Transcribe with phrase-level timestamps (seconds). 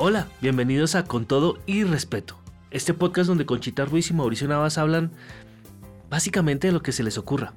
[0.00, 2.38] Hola, bienvenidos a Con Todo y Respeto,
[2.70, 5.10] este podcast donde Conchita Ruiz y Mauricio Navas hablan
[6.08, 7.52] básicamente de lo que se les ocurra.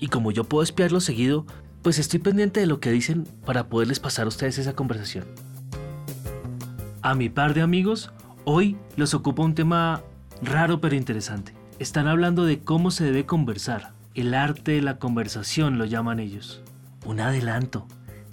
[0.00, 1.46] Y como yo puedo espiarlo seguido,
[1.82, 5.24] pues estoy pendiente de lo que dicen para poderles pasar a ustedes esa conversación.
[7.00, 8.10] A mi par de amigos,
[8.44, 10.02] hoy los ocupa un tema
[10.42, 11.54] raro pero interesante.
[11.78, 13.92] Están hablando de cómo se debe conversar.
[14.16, 16.60] El arte de la conversación lo llaman ellos.
[17.06, 17.86] Un adelanto.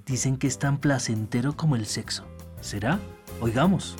[0.08, 2.26] Dicen que es tan placentero como el sexo.
[2.60, 3.00] ¿Será?
[3.42, 3.96] Oigamos.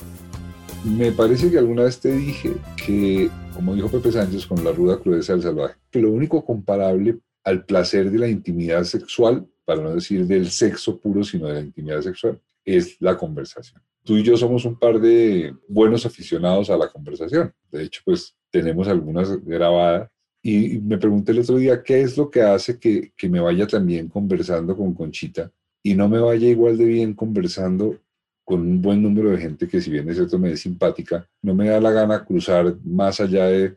[0.86, 2.54] Me parece que alguna vez te dije
[2.86, 7.18] que, como dijo Pepe Sánchez con la ruda crudeza del salvaje, que lo único comparable
[7.44, 11.60] al placer de la intimidad sexual, para no decir del sexo puro, sino de la
[11.62, 13.82] intimidad sexual, es la conversación.
[14.04, 17.52] Tú y yo somos un par de buenos aficionados a la conversación.
[17.72, 20.08] De hecho, pues tenemos algunas grabadas.
[20.44, 23.66] Y me pregunté el otro día, ¿qué es lo que hace que, que me vaya
[23.66, 27.98] también conversando con Conchita y no me vaya igual de bien conversando
[28.44, 31.56] con un buen número de gente que si bien es cierto me es simpática, no
[31.56, 33.76] me da la gana cruzar más allá de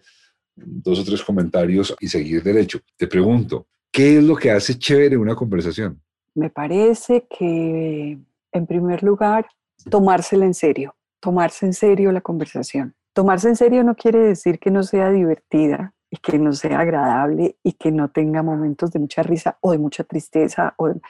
[0.57, 2.81] dos o tres comentarios y seguir derecho.
[2.97, 6.01] Te pregunto, ¿qué es lo que hace chévere una conversación?
[6.35, 8.19] Me parece que,
[8.53, 9.47] en primer lugar,
[9.91, 12.95] tomársela en serio, tomarse en serio la conversación.
[13.13, 17.57] Tomarse en serio no quiere decir que no sea divertida y que no sea agradable
[17.63, 20.75] y que no tenga momentos de mucha risa o de mucha tristeza.
[20.79, 21.01] O bueno,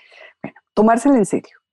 [0.75, 1.64] tomársela en serio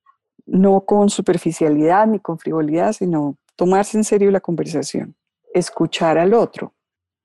[0.52, 5.16] no con superficialidad ni con frivolidad, sino tomarse en serio la conversación,
[5.54, 6.74] escuchar al otro,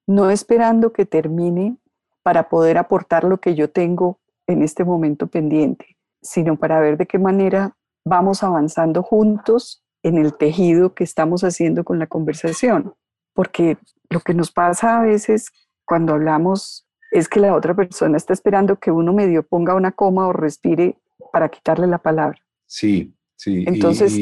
[0.07, 1.77] no esperando que termine
[2.23, 7.07] para poder aportar lo que yo tengo en este momento pendiente, sino para ver de
[7.07, 12.95] qué manera vamos avanzando juntos en el tejido que estamos haciendo con la conversación.
[13.35, 13.77] Porque
[14.09, 15.51] lo que nos pasa a veces
[15.85, 20.29] cuando hablamos es que la otra persona está esperando que uno medio ponga una coma
[20.29, 20.97] o respire
[21.33, 22.39] para quitarle la palabra.
[22.67, 23.65] Sí, sí.
[23.67, 24.13] Entonces,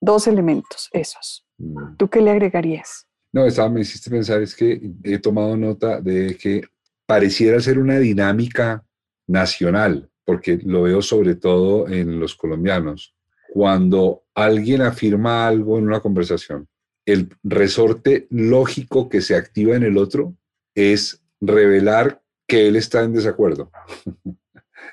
[0.00, 1.46] dos elementos esos.
[1.58, 1.96] Mm.
[1.96, 3.06] ¿Tú qué le agregarías?
[3.32, 6.62] No, estaba, me hiciste pensar, es que he tomado nota de que
[7.06, 8.84] pareciera ser una dinámica
[9.26, 13.14] nacional, porque lo veo sobre todo en los colombianos.
[13.52, 16.68] Cuando alguien afirma algo en una conversación,
[17.06, 20.36] el resorte lógico que se activa en el otro
[20.74, 23.70] es revelar que él está en desacuerdo.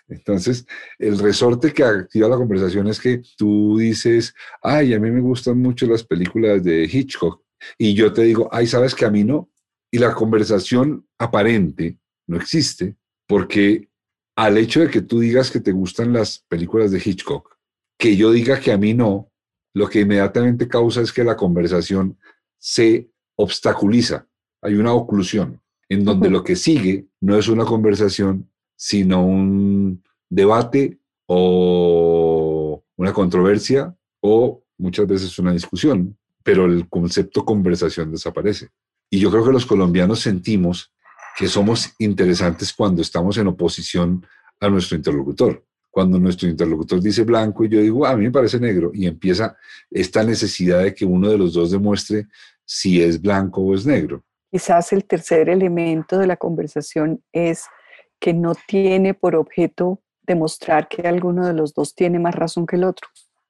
[0.09, 0.65] Entonces,
[0.97, 5.59] el resorte que activa la conversación es que tú dices, ay, a mí me gustan
[5.59, 7.43] mucho las películas de Hitchcock.
[7.77, 9.49] Y yo te digo, ay, sabes que a mí no.
[9.91, 12.95] Y la conversación aparente no existe
[13.27, 13.89] porque
[14.35, 17.57] al hecho de que tú digas que te gustan las películas de Hitchcock,
[17.97, 19.31] que yo diga que a mí no,
[19.73, 22.17] lo que inmediatamente causa es que la conversación
[22.57, 24.27] se obstaculiza.
[24.61, 28.49] Hay una oclusión en donde lo que sigue no es una conversación,
[28.81, 38.09] sino un debate o una controversia o muchas veces una discusión, pero el concepto conversación
[38.09, 38.69] desaparece.
[39.09, 40.93] Y yo creo que los colombianos sentimos
[41.37, 44.25] que somos interesantes cuando estamos en oposición
[44.61, 45.65] a nuestro interlocutor.
[45.91, 49.57] Cuando nuestro interlocutor dice blanco y yo digo, a mí me parece negro, y empieza
[49.91, 52.27] esta necesidad de que uno de los dos demuestre
[52.63, 54.23] si es blanco o es negro.
[54.49, 57.65] Quizás el tercer elemento de la conversación es
[58.19, 62.75] que no tiene por objeto demostrar que alguno de los dos tiene más razón que
[62.75, 63.07] el otro.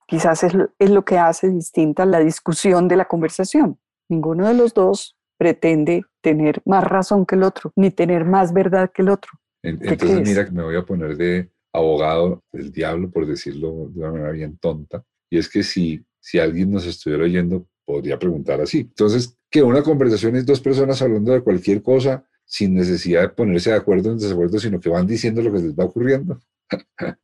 [0.07, 0.53] Quizás es
[0.89, 3.77] lo, que hace distinta la discusión de la conversación.
[4.09, 8.91] Ninguno de los dos pretende tener más razón que el otro, ni tener más verdad
[8.93, 9.31] que el otro.
[9.61, 14.31] Entonces, mira me voy a poner de abogado del diablo, por decirlo de una manera
[14.31, 15.03] bien tonta.
[15.29, 18.79] Y es que si, si alguien nos estuviera oyendo, podría preguntar así.
[18.79, 23.69] Entonces, que una conversación es dos personas hablando de cualquier cosa sin necesidad de ponerse
[23.69, 26.39] de acuerdo en desacuerdo, sino que van diciendo lo que les va ocurriendo.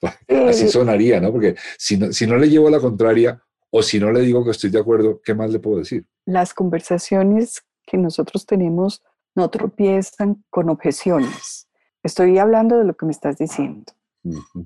[0.48, 1.32] Así sonaría, ¿no?
[1.32, 4.44] Porque si no, si no le llevo a la contraria o si no le digo
[4.44, 6.06] que estoy de acuerdo, ¿qué más le puedo decir?
[6.26, 9.02] Las conversaciones que nosotros tenemos
[9.34, 11.66] no tropiezan con objeciones.
[12.02, 13.92] Estoy hablando de lo que me estás diciendo.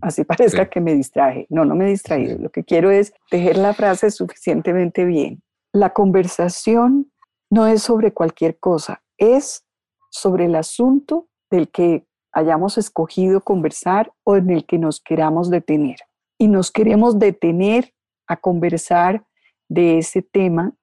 [0.01, 1.47] Así parezca que me distraje.
[1.51, 2.37] No, no me he distraído.
[2.39, 5.41] Lo que quiero es tejer la frase suficientemente bien.
[5.73, 7.13] La conversación
[7.49, 9.65] no es sobre cualquier cosa, es
[10.11, 15.97] sobre el asunto del que hayamos escogido conversar o en el que nos queramos detener.
[16.39, 17.95] Y nos queremos detener
[18.27, 19.25] a conversar
[19.69, 20.75] de ese tema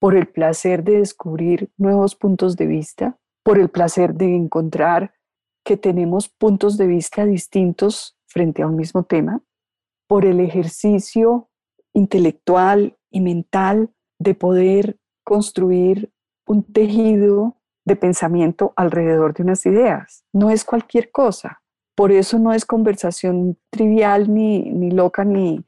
[0.00, 5.14] por el placer de descubrir nuevos puntos de vista, por el placer de encontrar
[5.64, 9.40] que tenemos puntos de vista distintos frente a un mismo tema,
[10.08, 11.48] por el ejercicio
[11.92, 16.10] intelectual y mental de poder construir
[16.46, 20.24] un tejido de pensamiento alrededor de unas ideas.
[20.32, 21.60] No es cualquier cosa.
[21.94, 25.64] Por eso no es conversación trivial, ni, ni loca, ni,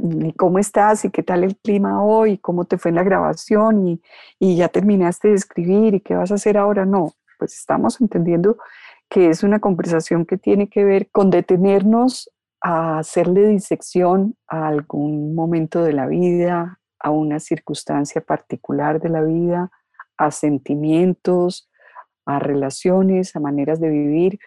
[0.00, 1.04] ¿y cómo estás?
[1.04, 2.38] ¿Y qué tal el clima hoy?
[2.38, 3.88] ¿Cómo te fue en la grabación?
[3.88, 4.02] ¿Y,
[4.38, 5.94] y ya terminaste de escribir?
[5.94, 6.84] ¿Y qué vas a hacer ahora?
[6.84, 8.56] No, pues estamos entendiendo
[9.08, 12.30] que es una conversación que tiene que ver con detenernos
[12.60, 19.22] a hacerle disección a algún momento de la vida, a una circunstancia particular de la
[19.22, 19.70] vida,
[20.16, 21.70] a sentimientos,
[22.26, 24.38] a relaciones, a maneras de vivir.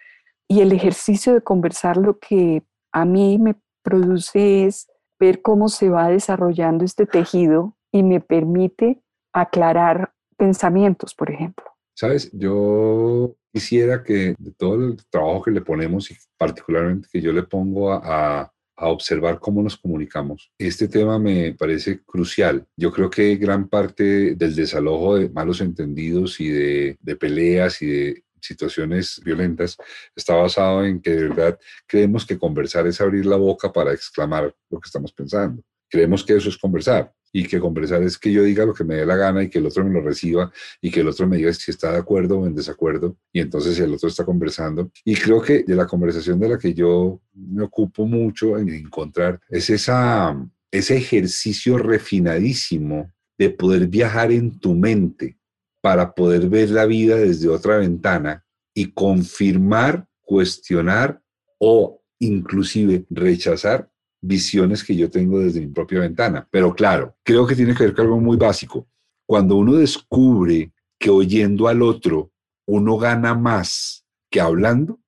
[0.48, 4.88] Y el ejercicio de conversar lo que a mí me produce es
[5.20, 9.02] ver cómo se va desarrollando este tejido y me permite
[9.34, 11.66] aclarar pensamientos, por ejemplo.
[11.96, 17.32] Sabes, yo quisiera que de todo el trabajo que le ponemos y particularmente que yo
[17.32, 18.02] le pongo a,
[18.42, 18.54] a
[18.86, 20.52] observar cómo nos comunicamos.
[20.58, 22.66] Este tema me parece crucial.
[22.78, 28.24] Yo creo que gran parte del desalojo de malos entendidos y de peleas y de
[28.40, 29.78] situaciones violentas
[30.16, 34.56] está basado en que de verdad creemos que conversar es abrir la boca para exclamar
[34.70, 35.64] lo que estamos pensando.
[35.90, 38.96] Creemos que eso es conversar y que conversar es que yo diga lo que me
[38.96, 40.52] dé la gana y que el otro me lo reciba
[40.82, 43.80] y que el otro me diga si está de acuerdo o en desacuerdo y entonces
[43.80, 44.92] el otro está conversando.
[45.04, 49.40] Y creo que de la conversación de la que yo me ocupo mucho en encontrar
[49.50, 50.36] es esa,
[50.72, 55.38] ese ejercicio refinadísimo de poder viajar en tu mente
[55.82, 58.44] para poder ver la vida desde otra ventana
[58.74, 61.22] y confirmar, cuestionar
[61.60, 63.90] o inclusive rechazar
[64.22, 66.48] visiones que yo tengo desde mi propia ventana.
[66.52, 68.88] Pero claro, creo que tiene que ver con algo muy básico.
[69.26, 72.32] Cuando uno descubre que oyendo al otro
[72.66, 75.00] uno gana más que hablando,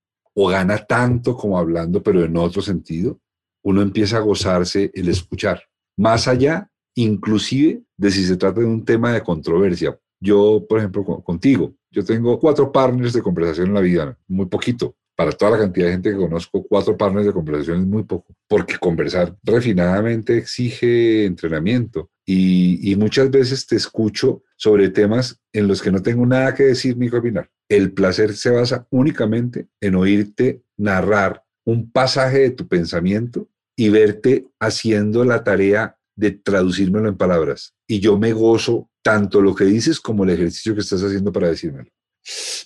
[0.42, 3.20] o gana tanto como hablando, pero en otro sentido,
[3.62, 5.62] uno empieza a gozarse el escuchar.
[5.98, 10.00] Más allá, inclusive, de si se trata de un tema de controversia.
[10.22, 14.96] Yo, por ejemplo, contigo, yo tengo cuatro partners de conversación en la vida, muy poquito,
[15.20, 18.34] para toda la cantidad de gente que conozco, cuatro partners de conversación es muy poco,
[18.48, 25.92] porque conversar refinadamente exige entrenamiento y, muchas veces te escucho sobre temas en los que
[25.92, 27.50] no tengo nada que decir ni que opinar.
[27.68, 34.48] El placer se basa únicamente en oírte narrar un pasaje de tu pensamiento y verte
[34.58, 37.74] haciendo la tarea de traducírmelo en palabras.
[37.90, 41.50] Y yo me gozo tanto lo que dices como el ejercicio que estás haciendo para
[41.50, 41.92] decírmelo.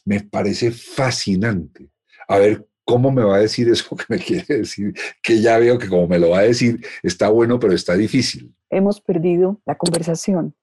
[0.05, 1.92] Me parece fascinante
[2.27, 5.77] a ver cómo me va a decir eso que me quiere decir, que ya veo
[5.77, 8.53] que como me lo va a decir, está bueno, pero está difícil.
[8.69, 10.55] Hemos perdido la conversación,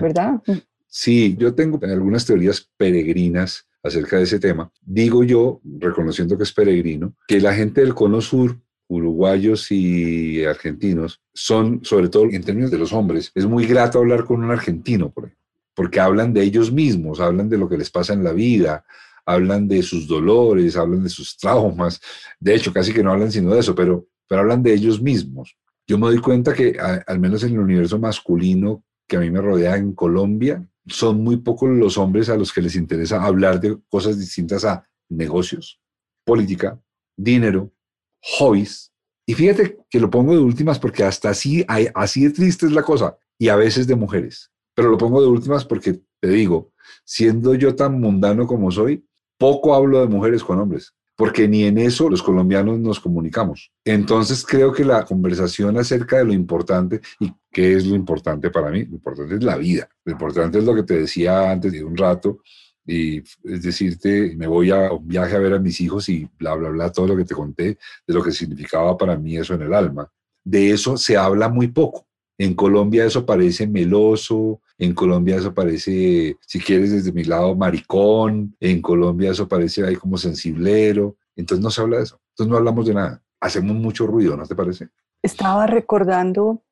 [0.00, 0.42] ¿verdad?
[0.86, 4.70] Sí, yo tengo algunas teorías peregrinas acerca de ese tema.
[4.82, 11.20] Digo yo, reconociendo que es peregrino, que la gente del Cono Sur uruguayos y argentinos
[11.34, 15.10] son, sobre todo en términos de los hombres, es muy grato hablar con un argentino,
[15.10, 15.44] por ejemplo,
[15.74, 18.84] porque hablan de ellos mismos, hablan de lo que les pasa en la vida,
[19.26, 22.00] hablan de sus dolores, hablan de sus traumas.
[22.40, 25.56] De hecho, casi que no hablan sino de eso, pero, pero hablan de ellos mismos.
[25.86, 29.40] Yo me doy cuenta que al menos en el universo masculino que a mí me
[29.40, 33.78] rodea en Colombia, son muy pocos los hombres a los que les interesa hablar de
[33.88, 35.80] cosas distintas a negocios,
[36.24, 36.80] política,
[37.16, 37.72] dinero,
[38.20, 38.92] hobbies.
[39.26, 41.64] Y fíjate que lo pongo de últimas porque hasta así,
[41.94, 44.50] así de triste es la cosa, y a veces de mujeres.
[44.74, 46.72] Pero lo pongo de últimas porque te digo,
[47.04, 49.04] siendo yo tan mundano como soy,
[49.38, 53.70] poco hablo de mujeres con hombres, porque ni en eso los colombianos nos comunicamos.
[53.84, 58.70] Entonces creo que la conversación acerca de lo importante y qué es lo importante para
[58.70, 61.82] mí, lo importante es la vida, lo importante es lo que te decía antes de
[61.84, 62.40] un rato,
[62.86, 66.54] y es decirte, me voy a un viaje a ver a mis hijos y bla,
[66.54, 69.62] bla, bla, todo lo que te conté de lo que significaba para mí eso en
[69.62, 70.08] el alma.
[70.44, 72.06] De eso se habla muy poco.
[72.38, 78.56] En Colombia eso parece meloso, en Colombia eso parece, si quieres desde mi lado, maricón,
[78.60, 82.56] en Colombia eso parece ahí como sensiblero, entonces no se habla de eso, entonces no
[82.56, 84.88] hablamos de nada, hacemos mucho ruido, ¿no te parece?
[85.22, 86.62] Estaba recordando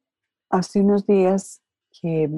[0.51, 1.63] hace unos días
[2.01, 2.31] que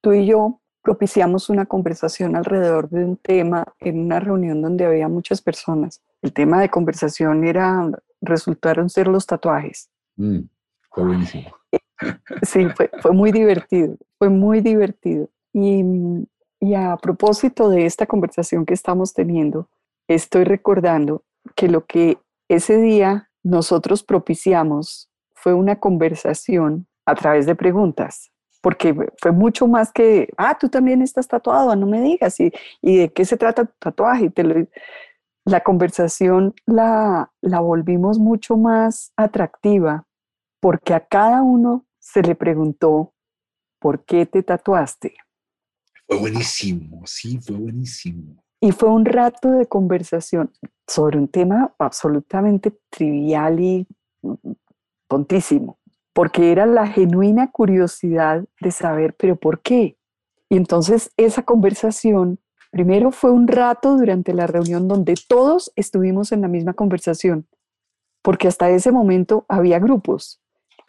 [0.00, 5.08] tú y yo propiciamos una conversación alrededor de un tema en una reunión donde había
[5.08, 6.02] muchas personas.
[6.22, 9.90] El tema de conversación era, resultaron ser los tatuajes.
[10.16, 10.40] Mm,
[10.90, 11.59] fue buenísimo.
[12.42, 12.66] Sí,
[13.00, 15.28] fue, muy divertido, fue muy divertido.
[15.52, 15.84] Y,
[16.60, 19.68] y a propósito de esta conversación que estamos teniendo,
[20.08, 21.24] estoy recordando
[21.56, 28.30] que lo que ese día nosotros propiciamos fue una conversación a través de preguntas,
[28.60, 32.52] porque fue mucho más que, ah, tú también estás tatuado, no me digas, y,
[32.82, 34.30] y de qué se trata tu tatuaje.
[34.30, 34.68] te
[35.46, 40.06] la conversación la, la volvimos mucho más atractiva
[40.60, 43.14] porque a cada uno se le preguntó,
[43.78, 45.14] ¿por qué te tatuaste?
[46.08, 48.42] Fue buenísimo, sí, fue buenísimo.
[48.60, 50.52] Y fue un rato de conversación
[50.86, 53.86] sobre un tema absolutamente trivial y
[55.08, 55.78] tontísimo,
[56.12, 59.96] porque era la genuina curiosidad de saber, pero ¿por qué?
[60.48, 62.40] Y entonces esa conversación,
[62.72, 67.46] primero fue un rato durante la reunión donde todos estuvimos en la misma conversación,
[68.20, 70.40] porque hasta ese momento había grupos,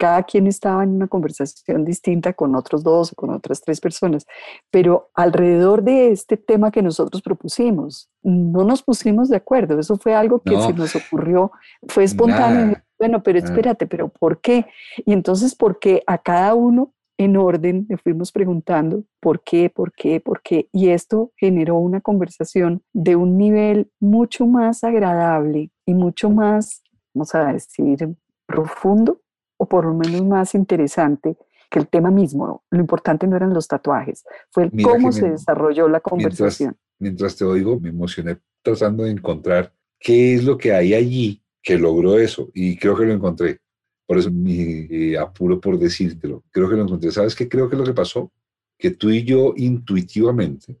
[0.02, 4.26] cada quien estaba en una conversación distinta con otros dos o con otras tres personas,
[4.68, 10.12] pero alrededor de este tema que nosotros propusimos, no nos pusimos de acuerdo, eso fue
[10.16, 11.52] algo que se nos ocurrió,
[11.86, 12.78] fue espontáneo.
[12.98, 14.66] Bueno, pero espérate, pero ¿por qué?
[15.06, 19.92] Y entonces, ¿por qué a cada uno en orden le fuimos preguntando por qué, por
[19.92, 20.68] qué, por qué?
[20.72, 26.82] Y esto generó una conversación de un nivel mucho más agradable y mucho más,
[27.14, 28.16] vamos a decir,
[28.46, 29.21] profundo
[29.62, 31.36] o por lo menos más interesante
[31.70, 32.64] que el tema mismo.
[32.70, 36.76] Lo importante no eran los tatuajes, fue el cómo se desarrolló la conversación.
[36.98, 41.78] Mientras, te oigo, me emocioné tratando de encontrar qué es lo que hay allí que
[41.78, 43.60] logró eso y creo que lo encontré.
[44.04, 46.42] Por eso me eh, apuro por decírtelo.
[46.50, 47.12] Creo que lo encontré.
[47.12, 48.32] ¿Sabes qué creo que lo que pasó?
[48.76, 50.76] Que tú y yo intuitivamente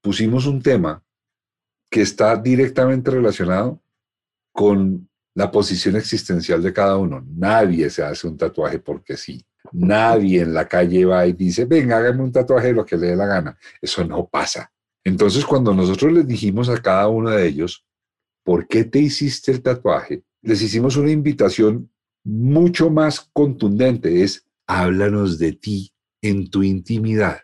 [0.00, 1.02] pusimos un tema
[1.90, 3.80] que está directamente relacionado
[4.52, 7.24] con la posición existencial de cada uno.
[7.26, 9.44] Nadie se hace un tatuaje porque sí.
[9.72, 13.08] Nadie en la calle va y dice, venga, hágame un tatuaje de lo que le
[13.08, 13.58] dé la gana.
[13.80, 14.72] Eso no pasa.
[15.04, 17.84] Entonces, cuando nosotros les dijimos a cada uno de ellos,
[18.44, 20.22] ¿por qué te hiciste el tatuaje?
[20.42, 21.90] Les hicimos una invitación
[22.24, 24.22] mucho más contundente.
[24.22, 27.40] Es, háblanos de ti en tu intimidad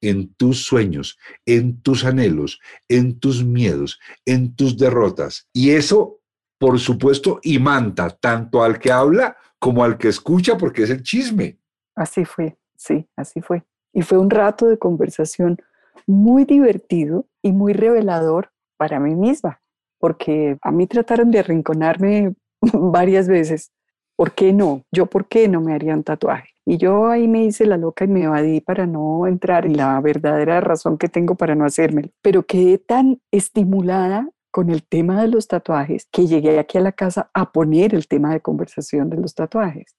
[0.00, 5.48] en tus sueños, en tus anhelos, en tus miedos, en tus derrotas.
[5.52, 6.17] Y eso
[6.58, 11.02] por supuesto, y manta tanto al que habla como al que escucha, porque es el
[11.02, 11.58] chisme.
[11.94, 13.64] Así fue, sí, así fue.
[13.92, 15.58] Y fue un rato de conversación
[16.06, 19.60] muy divertido y muy revelador para mí misma,
[19.98, 22.34] porque a mí trataron de arrinconarme
[22.72, 23.72] varias veces.
[24.16, 24.84] ¿Por qué no?
[24.90, 26.48] Yo, ¿por qué no me haría un tatuaje?
[26.64, 30.00] Y yo ahí me hice la loca y me evadí para no entrar en la
[30.00, 32.10] verdadera razón que tengo para no hacérmelo.
[32.20, 36.90] Pero quedé tan estimulada con el tema de los tatuajes que llegué aquí a la
[36.90, 39.94] casa a poner el tema de conversación de los tatuajes.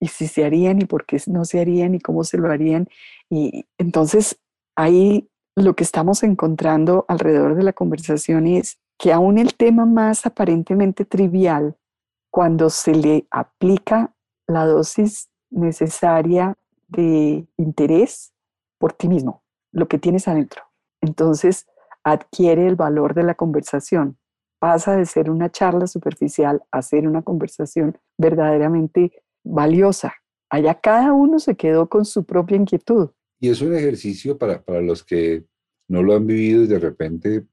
[0.00, 2.86] Y si se harían y por qué no se harían y cómo se lo harían.
[3.28, 4.40] Y entonces
[4.76, 10.26] ahí lo que estamos encontrando alrededor de la conversación es que aún el tema más
[10.26, 11.76] aparentemente trivial,
[12.30, 14.14] cuando se le aplica
[14.46, 18.32] la dosis necesaria de interés
[18.78, 20.62] por ti mismo, lo que tienes adentro.
[21.00, 21.66] Entonces,
[22.04, 24.18] adquiere el valor de la conversación.
[24.58, 30.14] Pasa de ser una charla superficial a ser una conversación verdaderamente valiosa.
[30.50, 33.10] Allá cada uno se quedó con su propia inquietud.
[33.40, 35.44] Y es un ejercicio para, para los que
[35.88, 37.46] no lo han vivido y de repente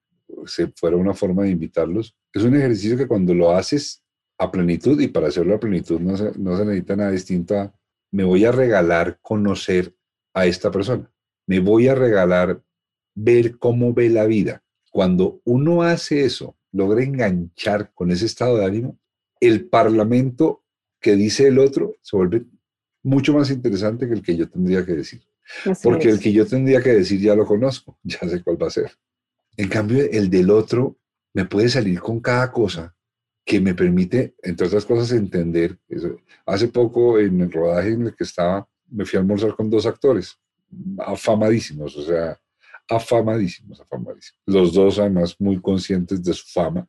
[0.46, 2.16] se fuera una forma de invitarlos.
[2.34, 4.04] Es un ejercicio que cuando lo haces
[4.38, 7.74] a plenitud, y para hacerlo a plenitud no se, no se necesita nada distinto a,
[8.12, 9.96] me voy a regalar conocer
[10.34, 11.10] a esta persona.
[11.48, 12.62] Me voy a regalar
[13.16, 14.64] ver cómo ve la vida.
[14.92, 19.00] Cuando uno hace eso, logra enganchar con ese estado de ánimo,
[19.40, 20.64] el parlamento
[21.00, 22.46] que dice el otro se vuelve
[23.04, 25.22] mucho más interesante que el que yo tendría que decir.
[25.84, 28.72] Porque el que yo tendría que decir ya lo conozco, ya sé cuál va a
[28.72, 28.92] ser.
[29.58, 30.98] En cambio, el del otro
[31.34, 32.96] me puede salir con cada cosa
[33.46, 35.78] que me permite, entre otras cosas, entender.
[35.88, 36.18] Eso.
[36.46, 39.86] Hace poco, en el rodaje en el que estaba, me fui a almorzar con dos
[39.86, 40.36] actores
[40.98, 42.40] afamadísimos, o sea,
[42.90, 44.42] afamadísimos, afamadísimos.
[44.46, 46.88] Los dos además muy conscientes de su fama,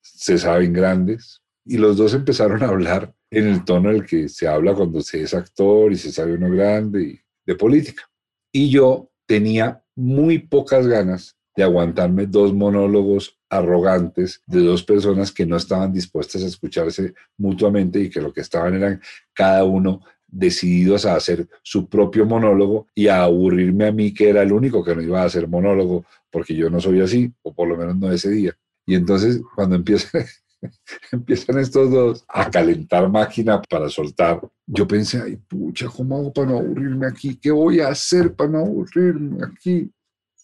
[0.00, 4.28] se saben grandes, y los dos empezaron a hablar en el tono en el que
[4.28, 8.08] se habla cuando se es actor y se sabe uno grande y de política.
[8.52, 15.46] Y yo tenía muy pocas ganas de aguantarme dos monólogos arrogantes de dos personas que
[15.46, 19.00] no estaban dispuestas a escucharse mutuamente y que lo que estaban eran
[19.32, 24.42] cada uno decididos a hacer su propio monólogo y a aburrirme a mí, que era
[24.42, 27.68] el único que no iba a hacer monólogo, porque yo no soy así, o por
[27.68, 28.56] lo menos no ese día.
[28.84, 30.24] Y entonces, cuando empiezan,
[31.12, 36.50] empiezan estos dos a calentar máquina para soltar, yo pensé, ay, pucha, ¿cómo hago para
[36.50, 37.36] no aburrirme aquí?
[37.36, 39.90] ¿Qué voy a hacer para no aburrirme aquí?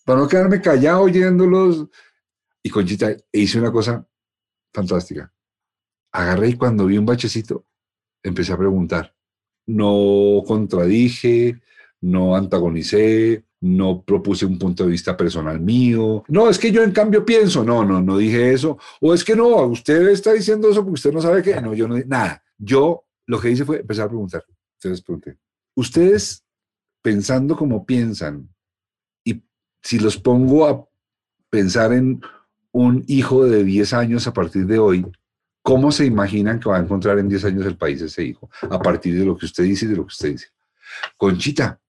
[0.05, 1.89] Para no quedarme callado oyéndolos.
[2.62, 4.07] Y Conchita hice una cosa
[4.73, 5.33] fantástica.
[6.12, 7.67] Agarré y cuando vi un bachecito,
[8.23, 9.15] empecé a preguntar
[9.66, 11.61] no contradije,
[12.00, 16.25] no antagonicé, no propuse un punto de vista personal mío.
[16.28, 18.78] No, es que yo en cambio pienso, no, no, no dije eso.
[19.00, 21.61] O es que no, usted está diciendo eso porque usted no sabe qué.
[21.61, 22.42] No, yo no dije nada.
[22.59, 24.45] Yo lo que hice fue empezar a preguntar.
[24.78, 25.38] Entonces pregunté,
[25.76, 26.45] ustedes
[27.02, 28.49] pensando como piensan,
[29.25, 29.42] y
[29.81, 30.85] si los pongo a
[31.49, 32.21] pensar en
[32.73, 35.07] un hijo de 10 años a partir de hoy,
[35.62, 38.50] ¿Cómo se imaginan que va a encontrar en 10 años el país ese hijo?
[38.62, 40.49] A partir de lo que usted dice y de lo que usted dice.
[41.16, 41.81] Conchita,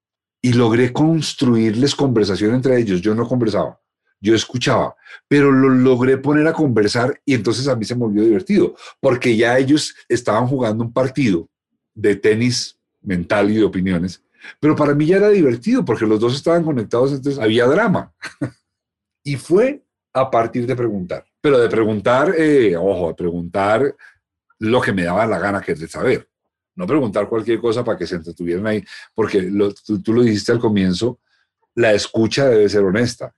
[0.43, 3.01] y logré construirles conversación entre ellos.
[3.01, 3.79] Yo no conversaba,
[4.19, 4.93] yo escuchaba,
[5.27, 9.35] pero lo logré poner a conversar y entonces a mí se me volvió divertido, porque
[9.37, 11.49] ya ellos estaban jugando un partido
[11.95, 14.21] de tenis mental y de opiniones,
[14.59, 18.13] pero para mí ya era divertido porque los dos estaban conectados, entonces había drama.
[19.23, 23.93] y fue a partir de preguntar, pero de preguntar, eh, ojo, de preguntar
[24.59, 26.29] lo que me daba la gana que de saber,
[26.73, 28.81] no preguntar cualquier cosa para que se entretuvieran ahí,
[29.13, 29.51] porque
[30.01, 31.19] tú, lo dijiste al comienzo,
[31.75, 33.35] la escucha debe ser honesta.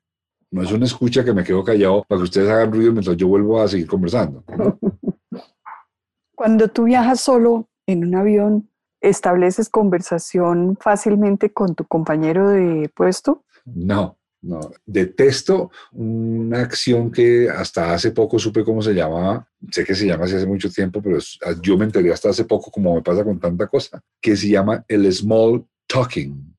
[0.51, 3.27] No es una escucha que me quedo callado para que ustedes hagan ruido mientras yo
[3.27, 4.43] vuelvo a seguir conversando.
[6.35, 8.69] Cuando tú viajas solo en un avión,
[9.01, 13.43] ¿estableces conversación fácilmente con tu compañero de puesto?
[13.65, 14.59] No, no.
[14.85, 19.47] Detesto una acción que hasta hace poco supe cómo se llamaba.
[19.71, 21.17] Sé que se llama hace mucho tiempo, pero
[21.61, 24.85] yo me enteré hasta hace poco, como me pasa con tanta cosa, que se llama
[24.87, 26.55] el small talking.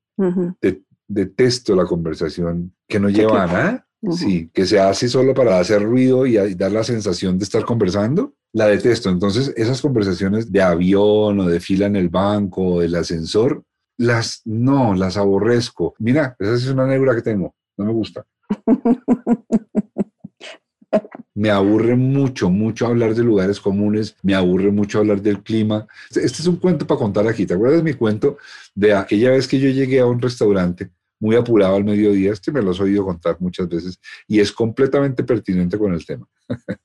[1.07, 3.83] detesto la conversación que no lleva a nada.
[4.11, 8.35] Sí, que se hace solo para hacer ruido y dar la sensación de estar conversando
[8.53, 9.09] la detesto.
[9.09, 13.63] Entonces, esas conversaciones de avión o de fila en el banco o del ascensor,
[13.97, 15.95] las no, las aborrezco.
[15.99, 18.25] Mira, esa es una negra que tengo, no me gusta.
[21.37, 25.85] Me aburre mucho, mucho hablar de lugares comunes, me aburre mucho hablar del clima.
[26.09, 27.45] Este, es un cuento para contar aquí.
[27.45, 28.39] ¿Te acuerdas mi cuento
[28.73, 32.31] de aquella vez que yo llegué a un restaurante muy apurado al mediodía?
[32.31, 36.27] Este me lo has oído contar muchas veces y es completamente pertinente con el tema.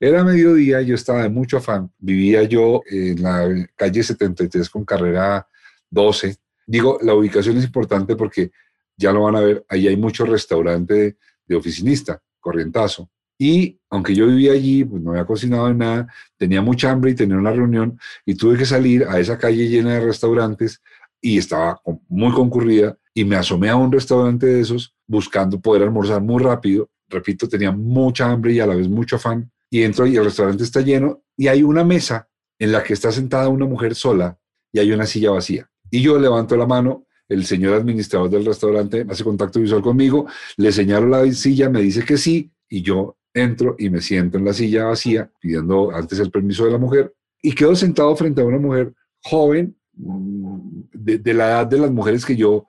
[0.00, 1.90] Era mediodía, yo estaba de mucho afán.
[1.98, 5.48] Vivía yo en la calle 73 con carrera
[5.90, 6.36] 12.
[6.68, 8.52] Digo, la ubicación es importante porque
[8.98, 13.08] ya lo van a ver, ahí hay mucho restaurante de, oficinista, corrientazo.
[13.38, 17.36] Y aunque yo vivía allí, pues no había cocinado nada, tenía mucha hambre y tenía
[17.36, 20.82] una reunión y tuve que salir a esa calle llena de restaurantes
[21.20, 26.20] y estaba muy concurrida y me asomé a un restaurante de esos buscando poder almorzar
[26.20, 26.90] muy rápido.
[27.08, 30.64] Repito, tenía mucha hambre y a la vez mucho afán y entro y el restaurante
[30.64, 34.38] está lleno y hay una mesa en la que está sentada una mujer sola
[34.72, 35.70] y hay una silla vacía.
[35.90, 40.72] Y yo levanto la mano, el señor administrador del restaurante hace contacto visual conmigo, le
[40.72, 44.52] señalo la silla, me dice que sí y yo entro y me siento en la
[44.52, 48.58] silla vacía pidiendo antes el permiso de la mujer y quedo sentado frente a una
[48.58, 52.66] mujer joven mm, de, de la edad de las mujeres que yo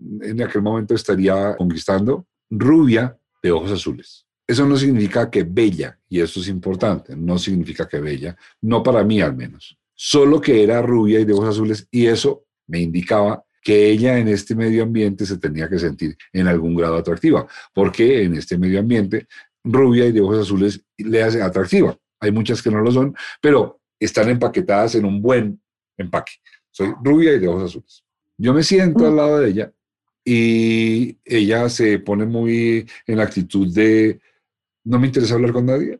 [0.00, 4.26] en aquel momento estaría conquistando, rubia de ojos azules.
[4.46, 9.04] Eso no significa que bella, y eso es importante, no significa que bella, no para
[9.04, 13.44] mí al menos, solo que era rubia y de ojos azules, y eso me indicaba
[13.62, 18.22] que ella en este medio ambiente se tenía que sentir en algún grado atractiva, porque
[18.22, 19.26] en este medio ambiente
[19.64, 21.96] rubia y de ojos azules le hace atractiva.
[22.20, 25.60] Hay muchas que no lo son, pero están empaquetadas en un buen
[25.96, 26.32] empaque.
[26.70, 28.04] Soy rubia y de ojos azules.
[28.36, 29.72] Yo me siento al lado de ella
[30.24, 34.20] y ella se pone muy en la actitud de
[34.84, 35.98] no me interesa hablar con nadie.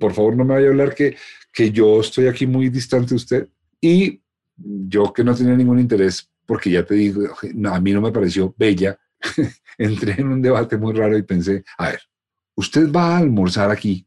[0.00, 1.16] Por favor, no me vaya a hablar que,
[1.52, 3.48] que yo estoy aquí muy distante de usted.
[3.80, 4.20] Y
[4.56, 7.22] yo que no tenía ningún interés, porque ya te digo,
[7.70, 8.98] a mí no me pareció bella,
[9.78, 12.00] entré en un debate muy raro y pensé, a ver,
[12.54, 14.06] usted va a almorzar aquí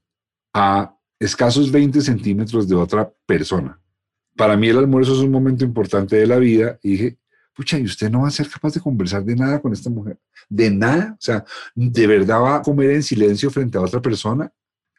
[0.53, 3.79] a escasos 20 centímetros de otra persona.
[4.35, 7.17] Para mí el almuerzo es un momento importante de la vida y dije,
[7.53, 10.17] pucha, ¿y usted no va a ser capaz de conversar de nada con esta mujer?
[10.47, 11.13] ¿De nada?
[11.19, 11.43] O sea,
[11.75, 14.51] ¿de verdad va a comer en silencio frente a otra persona?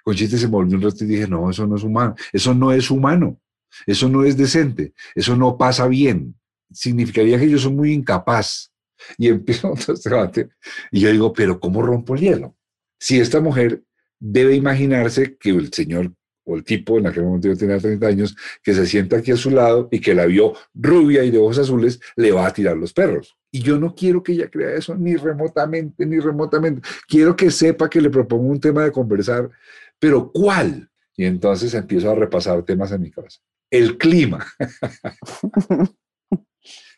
[0.04, 2.14] Conchita se volvió un rato y dije, no, eso no es humano.
[2.32, 3.40] Eso no es humano.
[3.86, 4.92] Eso no es decente.
[5.14, 6.34] Eso no pasa bien.
[6.72, 8.72] Significaría que yo soy muy incapaz.
[9.18, 10.50] Y empiezo otro debate.
[10.90, 12.56] Y yo digo, pero ¿cómo rompo el hielo?
[12.98, 13.82] Si esta mujer
[14.18, 16.12] debe imaginarse que el señor
[16.44, 19.36] o el tipo, en aquel momento yo tenía 30 años, que se sienta aquí a
[19.36, 22.76] su lado y que la vio rubia y de ojos azules, le va a tirar
[22.76, 23.36] los perros.
[23.52, 26.86] Y yo no quiero que ella crea eso ni remotamente, ni remotamente.
[27.06, 29.50] Quiero que sepa que le propongo un tema de conversar,
[29.98, 30.90] pero ¿cuál?
[31.16, 33.40] Y entonces empiezo a repasar temas en mi cabeza.
[33.70, 34.44] El clima.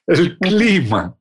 [0.06, 1.16] el clima.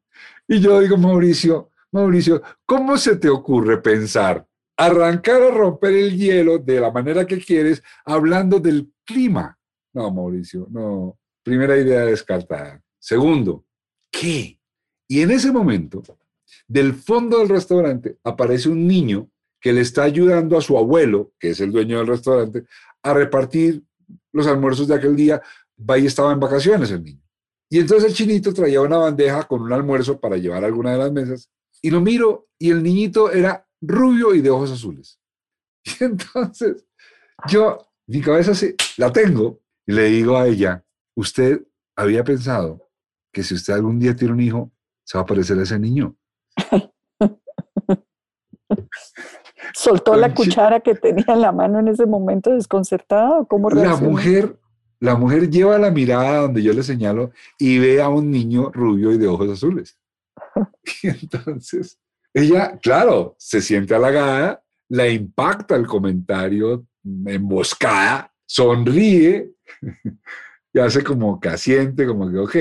[0.47, 4.45] Y yo digo, Mauricio, Mauricio, ¿cómo se te ocurre pensar
[4.81, 9.57] arrancar a romper el hielo de la manera que quieres hablando del clima.
[9.93, 11.19] No, Mauricio, no.
[11.43, 12.81] Primera idea descartada.
[12.99, 13.65] Segundo,
[14.11, 14.59] ¿qué?
[15.07, 16.01] Y en ese momento,
[16.67, 21.51] del fondo del restaurante aparece un niño que le está ayudando a su abuelo, que
[21.51, 22.63] es el dueño del restaurante,
[23.03, 23.83] a repartir
[24.31, 25.41] los almuerzos de aquel día.
[25.77, 27.21] y estaba en vacaciones el niño.
[27.71, 30.97] Y entonces el chinito traía una bandeja con un almuerzo para llevar a alguna de
[30.97, 31.49] las mesas.
[31.81, 35.19] Y lo miro y el niñito era rubio y de ojos azules.
[35.99, 36.85] Y entonces
[37.47, 40.83] yo Mi cabeza se, la tengo y le digo a ella,
[41.15, 42.89] usted había pensado
[43.33, 44.71] que si usted algún día tiene un hijo,
[45.05, 46.15] se va a parecer a ese niño.
[49.73, 53.45] ¿Soltó la cuchara que tenía en la mano en ese momento desconcertada?
[53.45, 54.59] ¿Cómo la mujer,
[55.01, 59.11] la mujer lleva la mirada donde yo le señalo y ve a un niño rubio
[59.11, 59.97] y de ojos azules.
[61.03, 61.99] Y entonces,
[62.33, 66.85] ella, claro, se siente halagada, la impacta el comentario,
[67.25, 69.51] emboscada, sonríe
[70.73, 72.55] y hace como que asiente, como que ok,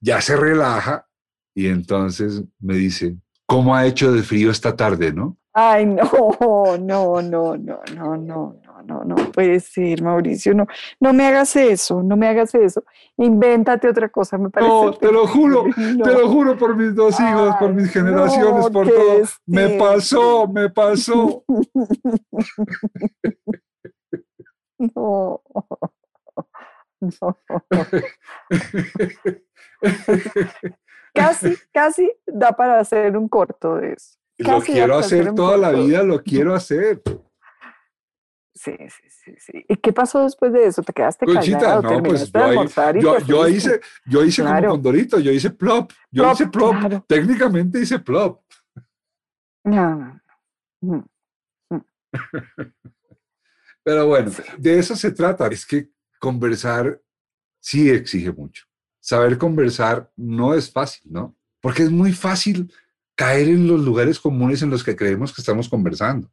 [0.00, 1.06] ya se relaja
[1.54, 5.36] y entonces me dice, ¿cómo ha hecho de frío esta tarde, no?
[5.52, 6.02] Ay, no,
[6.80, 7.56] no, no, no,
[7.94, 10.66] no, no, no, no, puede ser, Mauricio, no,
[11.00, 12.84] no me hagas eso, no me hagas eso.
[13.16, 14.72] Invéntate otra cosa, me parece.
[14.72, 18.88] No, te lo juro, te lo juro por mis dos hijos, por mis generaciones, por
[18.88, 19.22] todo.
[19.46, 21.44] Me pasó, me pasó.
[24.78, 25.42] No.
[27.00, 27.38] No.
[31.14, 34.18] casi, casi da para hacer un corto de eso.
[34.38, 37.00] lo quiero hacer toda la vida, lo quiero hacer.
[38.58, 39.64] Sí, sí, sí, sí.
[39.68, 40.82] ¿Y qué pasó después de eso?
[40.82, 42.32] ¿Te quedaste Conchita, no, pues
[43.00, 46.74] yo, yo, hice, yo hice como Condorito, yo hice plop, yo hice plop,
[47.06, 48.42] técnicamente hice plop.
[49.62, 50.20] No,
[50.80, 51.08] no.
[53.84, 57.00] Pero bueno, de eso se trata, es que conversar
[57.60, 58.64] sí exige mucho.
[58.98, 61.36] Saber conversar no es fácil, ¿no?
[61.60, 62.72] Porque es muy fácil
[63.14, 66.28] caer en los lugares comunes en los que creemos que estamos conversando.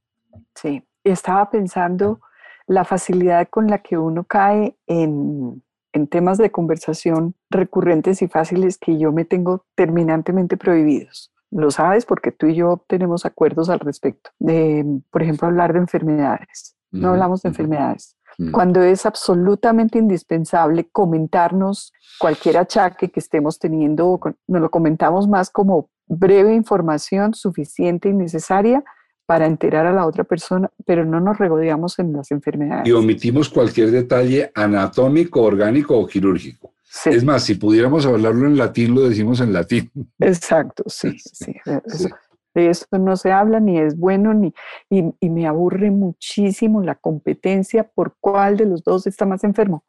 [0.56, 2.20] Sí, estaba pensando
[2.68, 5.64] la facilidad con la que uno cae en,
[5.94, 11.32] en temas de conversación recurrentes y fáciles que yo me tengo terminantemente prohibidos.
[11.52, 15.80] Lo sabes porque tú y yo tenemos acuerdos al respecto de, por ejemplo, hablar de
[15.80, 16.76] enfermedades.
[16.92, 18.18] No hablamos de enfermedades.
[18.38, 18.52] Mm.
[18.52, 25.90] cuando es absolutamente indispensable comentarnos cualquier achaque que estemos teniendo, nos lo comentamos más como
[26.08, 28.84] breve información suficiente y necesaria
[29.26, 32.88] para enterar a la otra persona, pero no nos regodeamos en las enfermedades.
[32.88, 36.74] Y omitimos cualquier detalle anatómico, orgánico o quirúrgico.
[37.06, 39.92] Es más, si pudiéramos hablarlo en latín, lo decimos en latín.
[40.20, 41.54] Exacto, sí, sí.
[41.88, 42.08] sí
[42.56, 44.54] de eso no se habla, ni es bueno, ni,
[44.90, 49.84] y, me aburre muchísimo la competencia por cuál de los dos está más enfermo,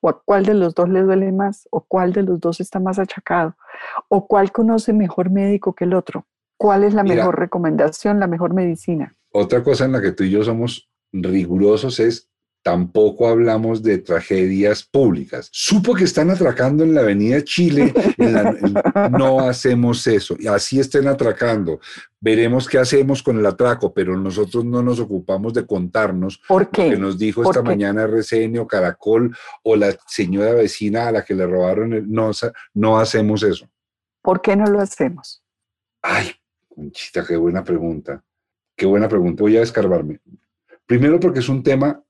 [0.00, 2.80] o a cuál de los dos le duele más, o cuál de los dos está
[2.80, 3.54] más achacado,
[4.08, 6.26] o cuál conoce mejor médico que el otro,
[6.58, 9.16] cuál es la mejor recomendación, la mejor medicina.
[9.32, 12.28] Otra cosa en la que tú y yo somos rigurosos es
[12.62, 15.48] tampoco hablamos de tragedias públicas.
[15.52, 17.94] Supo que están atracando en la avenida Chile,
[19.12, 21.80] no hacemos eso, y así estén atracando.
[22.20, 26.86] Veremos qué hacemos con el atraco, pero nosotros no nos ocupamos de contarnos ¿Por qué?
[26.86, 31.24] lo que nos dijo esta mañana RCN o Caracol o la señora vecina a la
[31.24, 32.10] que le robaron el...
[32.10, 32.32] No,
[32.74, 33.66] no hacemos eso.
[34.20, 35.42] ¿Por qué no lo hacemos?
[36.02, 36.32] Ay,
[36.78, 38.22] Conchita, qué buena pregunta.
[38.76, 39.42] Qué buena pregunta.
[39.42, 40.20] Voy a descarbarme.
[40.86, 42.04] Primero porque es un tema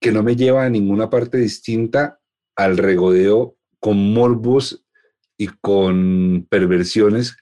[0.00, 2.18] que no me lleva a ninguna parte distinta
[2.56, 4.84] al regodeo con morbos
[5.36, 7.36] y con perversiones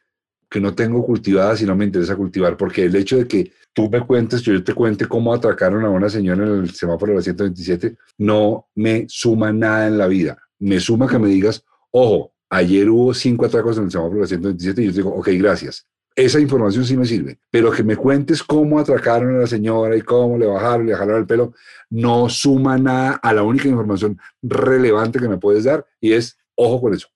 [0.51, 3.88] que no tengo cultivadas y no me interesa cultivar, porque el hecho de que tú
[3.88, 7.23] me cuentes, yo te cuente cómo atracaron a una señora en el semáforo de la
[7.23, 10.37] 127, no me suma nada en la vida.
[10.59, 14.27] Me suma que me digas, ojo, ayer hubo cinco atracos en el semáforo de la
[14.27, 15.87] 127 y yo te digo, ok, gracias.
[16.16, 20.03] Esa información sí me sirve, pero que me cuentes cómo atracaron a la señora y
[20.03, 21.55] cómo le bajaron, le jalaron el pelo,
[21.88, 26.81] no suma nada a la única información relevante que me puedes dar y es, ojo
[26.81, 27.09] con eso.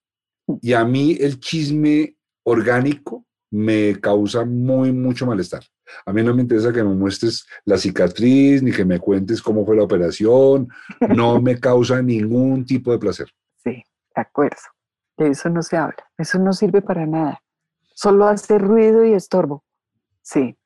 [0.62, 5.62] Y a mí el chisme orgánico me causa muy, mucho malestar.
[6.06, 9.66] A mí no me interesa que me muestres la cicatriz ni que me cuentes cómo
[9.66, 10.68] fue la operación.
[11.14, 13.28] No me causa ningún tipo de placer.
[13.62, 14.56] Sí, de acuerdo.
[15.16, 16.04] De eso no se habla.
[16.18, 17.43] Eso no sirve para nada
[17.94, 19.64] solo hace ruido y estorbo.
[20.22, 20.56] Sí.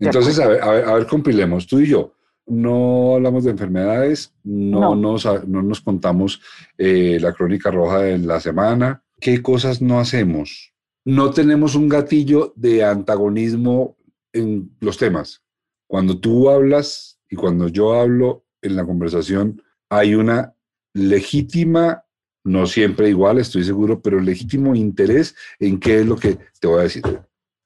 [0.00, 2.14] Entonces, a ver, a ver, compilemos, tú y yo.
[2.46, 6.40] No hablamos de enfermedades, no, Nos, no nos contamos
[6.78, 9.04] eh, la crónica roja de la semana.
[9.20, 10.72] ¿Qué cosas no hacemos?
[11.04, 13.96] No tenemos un gatillo de antagonismo
[14.32, 15.42] en los temas.
[15.86, 20.54] Cuando tú hablas y cuando yo hablo en la conversación, hay una
[20.94, 22.04] legítima
[22.44, 26.80] no siempre igual, estoy seguro, pero legítimo interés en qué es lo que te voy
[26.80, 27.02] a decir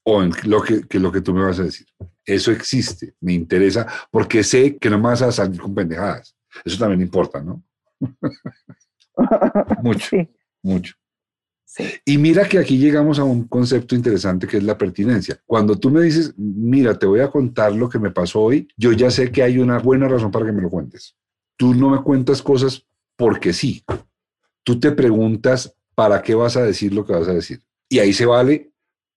[0.05, 1.87] o en lo que, lo que tú me vas a decir.
[2.25, 6.37] Eso existe, me interesa, porque sé que no me vas a salir con pendejadas.
[6.65, 7.63] Eso también importa, ¿no?
[9.83, 10.17] mucho,
[10.63, 10.95] mucho.
[12.05, 15.41] Y mira que aquí llegamos a un concepto interesante que es la pertinencia.
[15.47, 18.93] Cuando tú me dices, mira, te voy a contar lo que me pasó hoy, yo
[18.93, 21.17] ya sé que hay una buena razón para que me lo cuentes.
[21.57, 23.85] tú no me cuentas cosas porque sí.
[24.65, 27.61] Tú te preguntas para qué vas a decir lo que vas a decir.
[27.89, 28.73] Y ahí se vale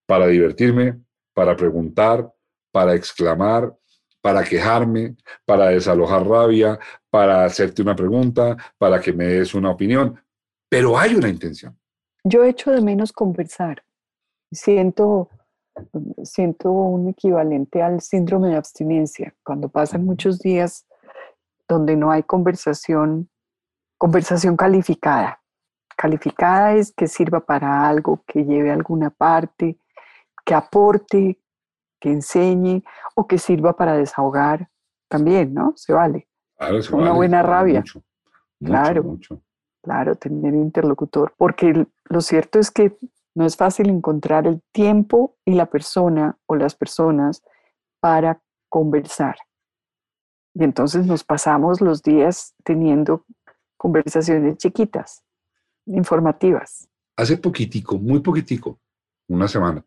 [0.06, 1.00] para divertirme,
[1.34, 2.32] para preguntar,
[2.72, 3.76] para exclamar,
[4.22, 6.80] para quejarme, para desalojar rabia,
[7.12, 10.20] para hacerte una pregunta, para que me des una opinión,
[10.68, 11.78] pero hay una intención.
[12.24, 13.84] Yo echo de menos conversar.
[14.52, 15.30] Siento,
[16.24, 20.88] siento un equivalente al síndrome de abstinencia, cuando pasan muchos días
[21.68, 23.30] donde no hay conversación,
[23.98, 25.42] conversación calificada.
[25.96, 29.78] Calificada es que sirva para algo, que lleve a alguna parte,
[30.46, 31.40] que aporte,
[32.00, 32.84] que enseñe
[33.16, 34.70] o que sirva para desahogar
[35.08, 35.74] también, ¿no?
[35.76, 36.28] Se vale.
[36.92, 37.84] Una buena rabia.
[38.64, 39.18] claro,
[39.82, 42.98] claro, tener un interlocutor, porque lo cierto es que
[43.36, 47.44] no es fácil encontrar el tiempo y la persona o las personas
[48.00, 49.36] para conversar.
[50.54, 53.26] Y entonces nos pasamos los días teniendo
[53.86, 55.24] conversaciones chiquitas,
[55.86, 56.90] informativas.
[57.16, 58.80] Hace poquitico, muy poquitico,
[59.28, 59.86] una semana,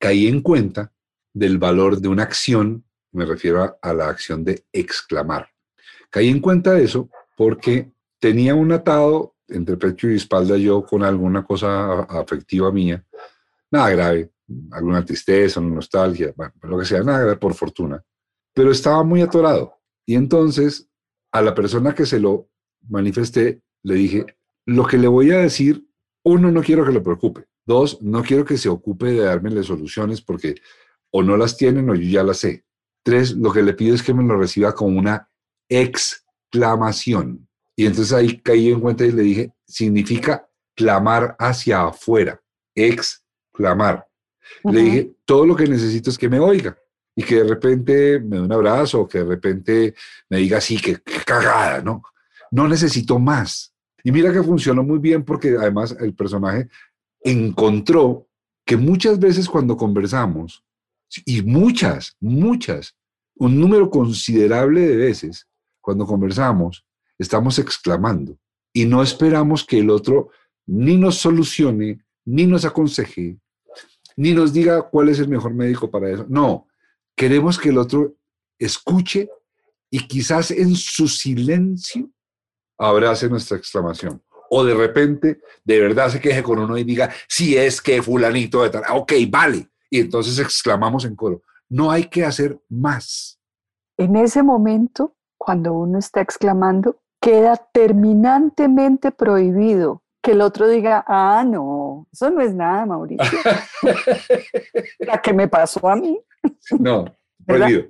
[0.00, 0.92] caí en cuenta
[1.32, 5.48] del valor de una acción, me refiero a, la acción de exclamar.
[6.10, 11.04] Caí en cuenta de eso porque tenía un atado entre pecho y espalda yo con
[11.04, 13.06] alguna cosa afectiva mía,
[13.70, 14.32] nada grave,
[14.72, 18.02] alguna tristeza, una nostalgia, bueno, lo que sea, nada grave por fortuna,
[18.52, 19.78] pero estaba muy atorado.
[20.04, 20.90] Y entonces
[21.30, 22.49] a la persona que se lo
[22.88, 24.26] manifesté le dije,
[24.66, 25.86] lo que le voy a decir,
[26.22, 29.66] uno, no quiero que le preocupe, dos, no quiero que se ocupe de darme las
[29.66, 30.56] soluciones porque
[31.10, 32.64] o no las tienen o yo ya las sé.
[33.02, 35.28] Tres, lo que le pido es que me lo reciba con una
[35.68, 37.48] exclamación.
[37.74, 42.40] Y entonces ahí caí en cuenta y le dije, significa clamar hacia afuera,
[42.74, 44.06] exclamar.
[44.64, 46.76] Le dije, todo lo que necesito es que me oiga
[47.14, 49.94] y que de repente me dé un abrazo o que de repente
[50.28, 52.02] me diga, así que cagada, ¿no?
[52.50, 53.74] No necesito más.
[54.02, 56.68] Y mira que funcionó muy bien porque además el personaje
[57.22, 58.28] encontró
[58.64, 60.64] que muchas veces cuando conversamos,
[61.24, 62.96] y muchas, muchas,
[63.34, 65.48] un número considerable de veces,
[65.80, 66.86] cuando conversamos,
[67.18, 68.38] estamos exclamando
[68.72, 70.30] y no esperamos que el otro
[70.66, 73.38] ni nos solucione, ni nos aconseje,
[74.16, 76.26] ni nos diga cuál es el mejor médico para eso.
[76.28, 76.68] No,
[77.16, 78.14] queremos que el otro
[78.58, 79.28] escuche
[79.90, 82.10] y quizás en su silencio
[82.80, 84.22] abrace nuestra exclamación.
[84.48, 88.62] O de repente, de verdad se queje con uno y diga, si es que fulanito
[88.62, 93.38] de tal, ok, vale, y entonces exclamamos en coro, no hay que hacer más.
[93.96, 101.44] En ese momento, cuando uno está exclamando, queda terminantemente prohibido que el otro diga, ah,
[101.46, 103.38] no, eso no es nada, Mauricio.
[104.98, 106.20] La que me pasó a mí.
[106.78, 107.04] No,
[107.46, 107.84] prohibido.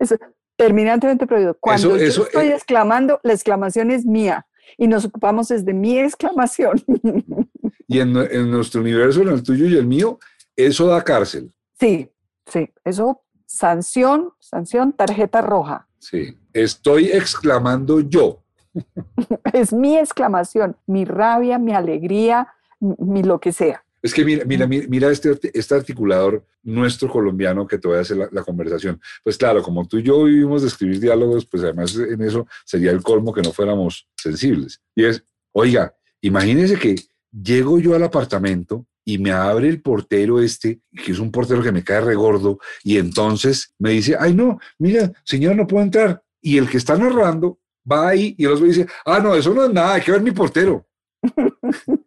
[0.56, 1.56] terminantemente prohibido.
[1.58, 6.82] Cuando yo estoy exclamando, la exclamación es mía y nos ocupamos desde mi exclamación.
[7.92, 10.20] Y en, en nuestro universo, en el tuyo y el mío,
[10.54, 11.52] eso da cárcel.
[11.80, 12.08] Sí,
[12.46, 15.88] sí, eso, sanción, sanción, tarjeta roja.
[15.98, 18.44] Sí, estoy exclamando yo.
[19.52, 22.46] es mi exclamación, mi rabia, mi alegría,
[22.78, 23.84] mi lo que sea.
[24.02, 28.16] Es que mira, mira, mira este, este articulador nuestro colombiano que te voy a hacer
[28.16, 29.00] la, la, conversación.
[29.22, 32.90] Pues claro, como tú y yo vivimos de escribir diálogos, pues además en eso sería
[32.92, 34.80] el colmo que no fuéramos sensibles.
[34.94, 36.96] Y es, oiga, imagínese que
[37.30, 41.72] llego yo al apartamento y me abre el portero este, que es un portero que
[41.72, 46.22] me cae regordo, y entonces me dice, ay no, mira, señor, no puedo entrar.
[46.40, 47.58] Y el que está narrando
[47.90, 50.22] va ahí y el otro dice, ah, no, eso no es nada, hay que ver
[50.22, 50.86] mi portero.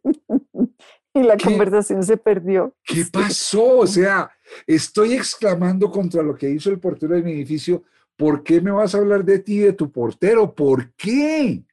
[1.22, 2.76] y la conversación se perdió.
[2.84, 3.80] ¿Qué pasó?
[3.80, 4.32] O sea,
[4.66, 7.84] estoy exclamando contra lo que hizo el portero de mi edificio.
[8.16, 10.54] ¿Por qué me vas a hablar de ti y de tu portero?
[10.54, 11.64] ¿Por qué?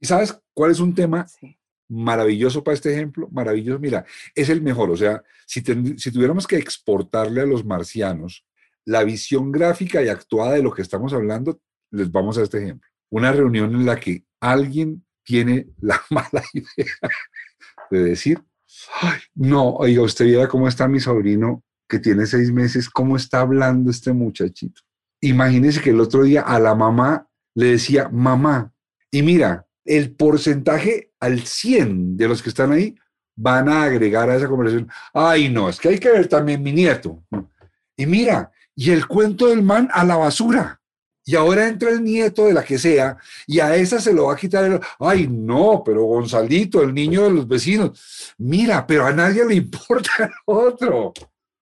[0.00, 1.58] ¿Y sabes cuál es un tema sí
[1.88, 5.62] maravilloso para este ejemplo, maravilloso, mira, es el mejor, o sea, si,
[5.96, 8.44] si tuviéramos que exportarle a los marcianos
[8.84, 12.88] la visión gráfica y actuada de lo que estamos hablando, les vamos a este ejemplo.
[13.10, 17.10] Una reunión en la que alguien tiene la mala idea
[17.90, 18.42] de decir,
[19.34, 23.90] no, oiga, usted viera cómo está mi sobrino que tiene seis meses, cómo está hablando
[23.90, 24.82] este muchachito.
[25.20, 28.72] Imagínese que el otro día a la mamá le decía, mamá,
[29.10, 32.94] y mira, el porcentaje al 100 de los que están ahí
[33.36, 36.72] van a agregar a esa conversación, ay no, es que hay que ver también mi
[36.72, 37.24] nieto.
[37.96, 40.80] Y mira, y el cuento del man a la basura.
[41.28, 44.32] Y ahora entra el nieto de la que sea y a esa se lo va
[44.32, 49.12] a quitar el, ay no, pero Gonzalito, el niño de los vecinos, mira, pero a
[49.12, 51.12] nadie le importa el otro.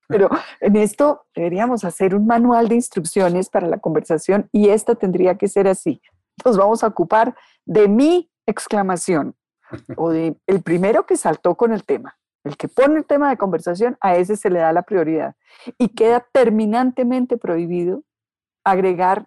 [0.07, 5.37] Pero en esto deberíamos hacer un manual de instrucciones para la conversación y esta tendría
[5.37, 6.01] que ser así.
[6.45, 9.35] Nos vamos a ocupar de mi exclamación
[9.97, 12.17] o de el primero que saltó con el tema.
[12.45, 15.35] El que pone el tema de conversación, a ese se le da la prioridad.
[15.77, 18.05] Y queda terminantemente prohibido
[18.63, 19.27] agregar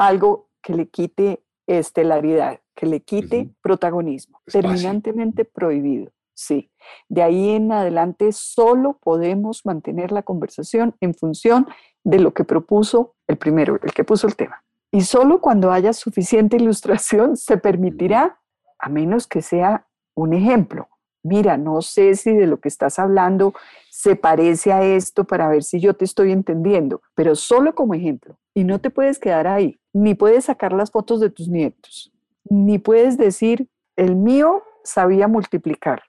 [0.00, 4.40] algo que le quite estelaridad, que le quite protagonismo.
[4.46, 6.10] Terminantemente prohibido.
[6.34, 6.70] Sí.
[7.08, 11.66] De ahí en adelante solo podemos mantener la conversación en función
[12.02, 14.64] de lo que propuso el primero, el que puso el tema.
[14.90, 18.40] Y solo cuando haya suficiente ilustración se permitirá,
[18.78, 19.86] a menos que sea
[20.16, 20.88] un ejemplo,
[21.22, 23.52] mira, no sé si de lo que estás hablando
[23.90, 28.38] se parece a esto para ver si yo te estoy entendiendo, pero solo como ejemplo.
[28.54, 32.12] Y no te puedes quedar ahí, ni puedes sacar las fotos de tus nietos,
[32.44, 36.02] ni puedes decir, el mío sabía multiplicar.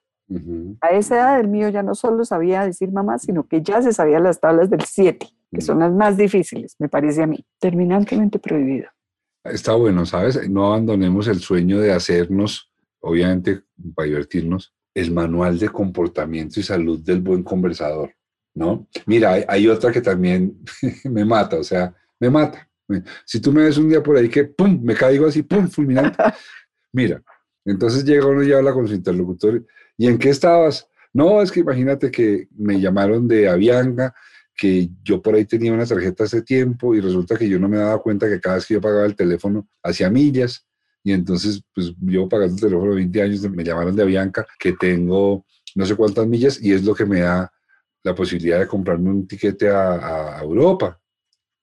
[0.80, 3.92] A esa edad el mío ya no solo sabía decir mamá, sino que ya se
[3.92, 7.44] sabía las tablas del 7, que son las más difíciles, me parece a mí.
[7.58, 8.88] Terminantemente prohibido.
[9.44, 10.48] Está bueno, ¿sabes?
[10.48, 13.62] No abandonemos el sueño de hacernos, obviamente,
[13.94, 18.14] para divertirnos, el manual de comportamiento y salud del buen conversador,
[18.54, 18.86] ¿no?
[19.06, 20.60] Mira, hay, otra que también
[21.04, 22.68] me mata, o sea, me mata.
[23.24, 26.18] Si tú me ves un día por ahí que, ¡pum!, me caigo así, ¡pum!, fulminante.
[26.92, 27.22] Mira,
[27.64, 29.64] entonces llega uno y habla con su interlocutor,
[29.96, 30.88] ¿y en qué estabas?
[31.12, 34.14] No, es que imagínate que me llamaron de Avianca,
[34.54, 37.78] que yo por ahí tenía una tarjeta hace tiempo y resulta que yo no me
[37.78, 40.66] daba cuenta que cada vez que yo pagaba el teléfono hacía millas
[41.04, 45.44] y entonces, pues yo pagando el teléfono 20 años, me llamaron de Avianca que tengo
[45.74, 47.50] no sé cuántas millas y es lo que me da
[48.04, 51.00] la posibilidad de comprarme un tiquete a, Europa.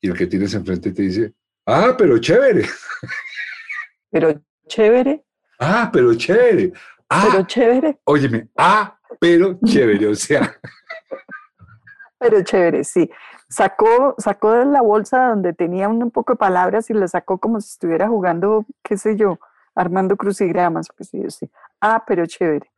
[0.02, 1.34] Y el que tienes enfrente te dice,
[1.66, 2.66] ah, pero chévere.
[4.12, 5.24] Pero chévere.
[5.60, 6.74] Ah, pero chévere.
[7.10, 8.00] Ah, pero chévere.
[8.06, 10.58] Óyeme, ah, pero chévere, o sea.
[12.20, 13.08] Pero chévere, sí
[13.50, 17.60] sacó, sacó de la bolsa donde tenía un poco de palabras y la sacó como
[17.60, 19.40] si estuviera jugando, qué sé yo,
[19.76, 21.50] armando crucigramas, qué sé yo, sí.
[21.82, 22.72] Ah, pero chévere.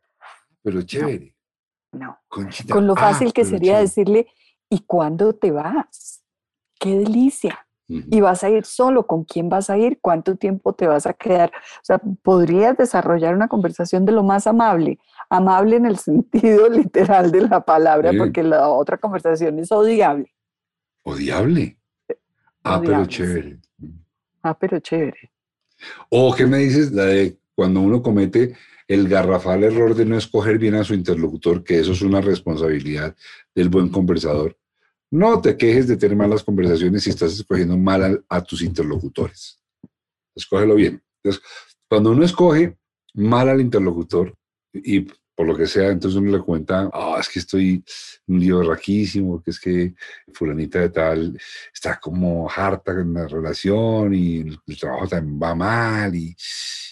[0.63, 1.35] Pero chévere.
[1.91, 2.17] No.
[2.29, 4.27] Con lo fácil ah, que sería decirle,
[4.69, 6.20] ¿y cuándo te vas?
[6.81, 7.67] ¡Qué delicia!
[7.87, 9.99] Y vas a ir solo, ¿con quién vas a ir?
[10.01, 11.51] ¿Cuánto tiempo te vas a quedar?
[11.51, 14.97] O sea, podrías desarrollar una conversación de lo más amable,
[15.29, 20.33] amable en el sentido literal de la palabra, porque la otra conversación es odiable.
[21.03, 21.77] Odiable.
[22.63, 23.59] Ah, pero chévere.
[24.41, 25.31] Ah, pero chévere.
[26.09, 26.93] O, ¿qué me dices?
[26.93, 28.55] La de cuando uno comete
[28.87, 33.15] el garrafal error de no escoger bien a su interlocutor, que eso es una responsabilidad
[33.53, 34.57] del buen conversador.
[35.11, 39.61] No te quejes de tener malas conversaciones si estás escogiendo mal a, tus interlocutores.
[40.33, 41.03] Escógelo bien.
[41.21, 41.43] Entonces,
[41.89, 42.77] cuando uno escoge
[43.13, 44.33] mal al interlocutor,
[44.73, 45.01] y
[45.35, 47.83] por lo que sea, entonces uno le cuenta, ah, es que estoy
[48.27, 49.93] un lío raquísimo, que es que
[50.33, 51.37] fulanita de tal
[51.73, 56.33] está como harta en la relación y el, trabajo también va mal y,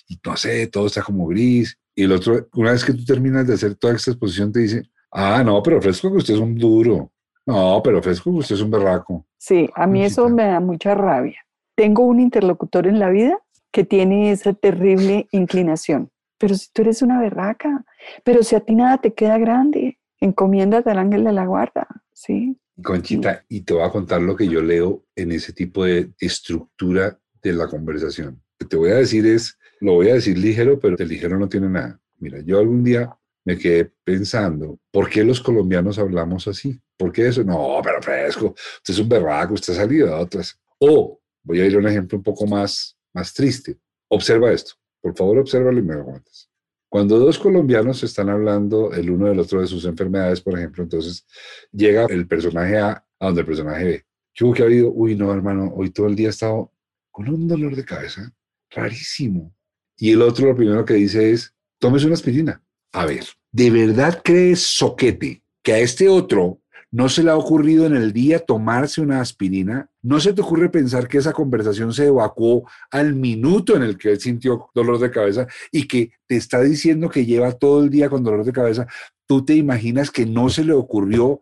[0.09, 1.77] y, no sé, todo está como gris.
[1.95, 4.89] Y el otro, una vez que tú terminas de hacer toda esta exposición, te dice,
[5.11, 7.13] ah, no, pero fresco que usted es un duro.
[7.49, 9.25] No, pero fresco que usted es un berraco.
[9.37, 11.39] Sí, a mí eso me da mucha rabia.
[11.75, 13.37] Tengo un interlocutor en la vida
[13.71, 17.85] que tiene esa terrible inclinación pero si tú eres una berraca,
[18.23, 22.57] pero si a ti nada te queda grande, encomiéndate al ángel de la guarda, ¿sí?
[22.81, 27.19] Conchita, y te voy a contar lo que yo leo en ese tipo de estructura
[27.43, 28.41] de la conversación.
[28.57, 31.37] Lo que te voy a decir es, lo voy a decir ligero, pero el ligero
[31.37, 31.99] no tiene nada.
[32.19, 33.13] Mira, yo algún día
[33.45, 36.79] me quedé pensando, ¿por qué los colombianos hablamos así?
[36.97, 37.43] ¿Por qué eso?
[37.43, 40.59] No, pero fresco, usted es un berraco, usted ha salido de otras.
[40.79, 43.77] O, voy a ir a un ejemplo un poco más, más triste.
[44.09, 44.73] Observa esto.
[45.01, 46.49] Por favor, obsérvalo y me aguantas.
[46.89, 51.25] Cuando dos colombianos están hablando el uno del otro de sus enfermedades, por ejemplo, entonces
[51.71, 54.05] llega el personaje A a donde el personaje B.
[54.33, 54.91] ¿Qué hubo que ha habido?
[54.91, 56.73] Uy, no, hermano, hoy todo el día he estado
[57.11, 58.33] con un dolor de cabeza
[58.71, 59.55] rarísimo.
[59.97, 62.63] Y el otro lo primero que dice es, tómese una aspirina.
[62.91, 67.85] A ver, ¿de verdad crees, soquete, que a este otro ¿No se le ha ocurrido
[67.85, 69.91] en el día tomarse una aspirina?
[70.01, 74.11] ¿No se te ocurre pensar que esa conversación se evacuó al minuto en el que
[74.11, 78.09] él sintió dolor de cabeza y que te está diciendo que lleva todo el día
[78.09, 78.87] con dolor de cabeza?
[79.27, 81.41] ¿Tú te imaginas que no se le ocurrió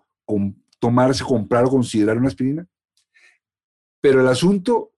[0.80, 2.68] tomarse, comprar o considerar una aspirina?
[4.02, 4.92] Pero el asunto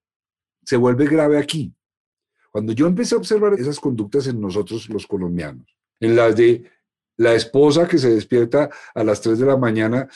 [0.64, 1.72] se vuelve grave aquí.
[2.50, 6.64] Cuando yo empecé a observar esas conductas en nosotros los colombianos, en las de
[7.16, 10.08] la esposa que se despierta a las 3 de la mañana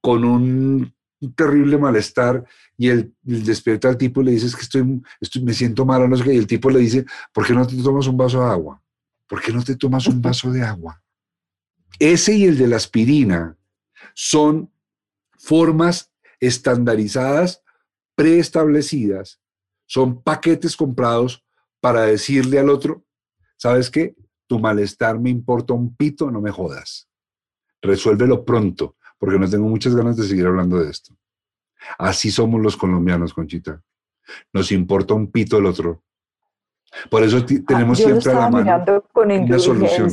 [0.00, 0.92] con un,
[1.34, 2.44] terrible malestar
[2.76, 6.16] y él, despierta al tipo y le dice que estoy, estoy, me siento mal, no
[6.16, 8.46] sé qué, y el tipo le dice, ¿por qué no te tomas un vaso de
[8.46, 8.80] agua?
[9.26, 11.02] ¿Por qué no te tomas un vaso de agua?
[11.98, 13.56] Ese y el de la aspirina
[14.14, 14.72] son
[15.36, 17.62] formas estandarizadas,
[18.14, 19.40] preestablecidas,
[19.86, 21.44] son paquetes comprados
[21.80, 23.04] para decirle al otro,
[23.56, 24.14] ¿sabes qué?
[24.48, 27.08] Tu malestar me importa un pito, no me jodas.
[27.80, 31.14] Resuélvelo pronto, porque no tengo muchas ganas de seguir hablando de esto.
[31.98, 33.80] Así somos los colombianos, Conchita.
[34.52, 36.02] Nos importa un pito el otro.
[37.10, 40.10] Por eso ah, tenemos siempre a la mano con una solución.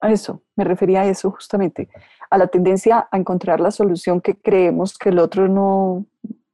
[0.00, 1.90] A eso, me refería a eso justamente,
[2.30, 6.06] a la tendencia a encontrar la solución que creemos que el otro no,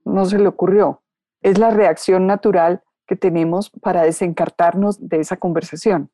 [0.04, 1.02] no se le ocurrió.
[1.42, 6.10] Es la reacción natural que tenemos para desencartarnos de esa conversación.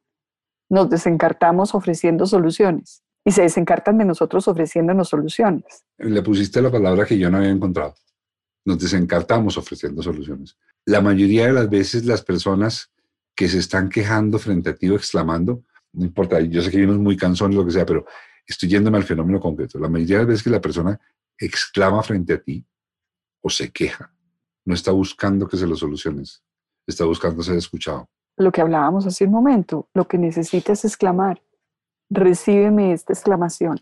[0.73, 5.85] Nos desencartamos ofreciendo soluciones y se desencartan de nosotros ofreciéndonos soluciones.
[5.99, 7.95] Le pusiste la palabra que yo no había encontrado.
[8.65, 10.57] Nos desencartamos ofreciendo soluciones.
[10.87, 12.91] La mayoría de las veces las personas
[13.37, 15.63] que se están quejando frente a ti o exclamando,
[15.93, 18.07] no importa, yo sé que vivimos muy cansones, lo que sea, pero
[18.47, 19.79] estoy yéndome al fenómeno concreto.
[19.79, 20.99] La mayoría de las veces que la persona
[21.37, 22.65] exclama frente a ti
[23.43, 24.11] o se queja,
[24.65, 26.43] no está buscando que se lo soluciones,
[26.87, 28.09] está buscando ser escuchado.
[28.37, 31.43] Lo que hablábamos hace un momento, lo que necesita es exclamar,
[32.11, 33.81] recíbeme esta exclamación.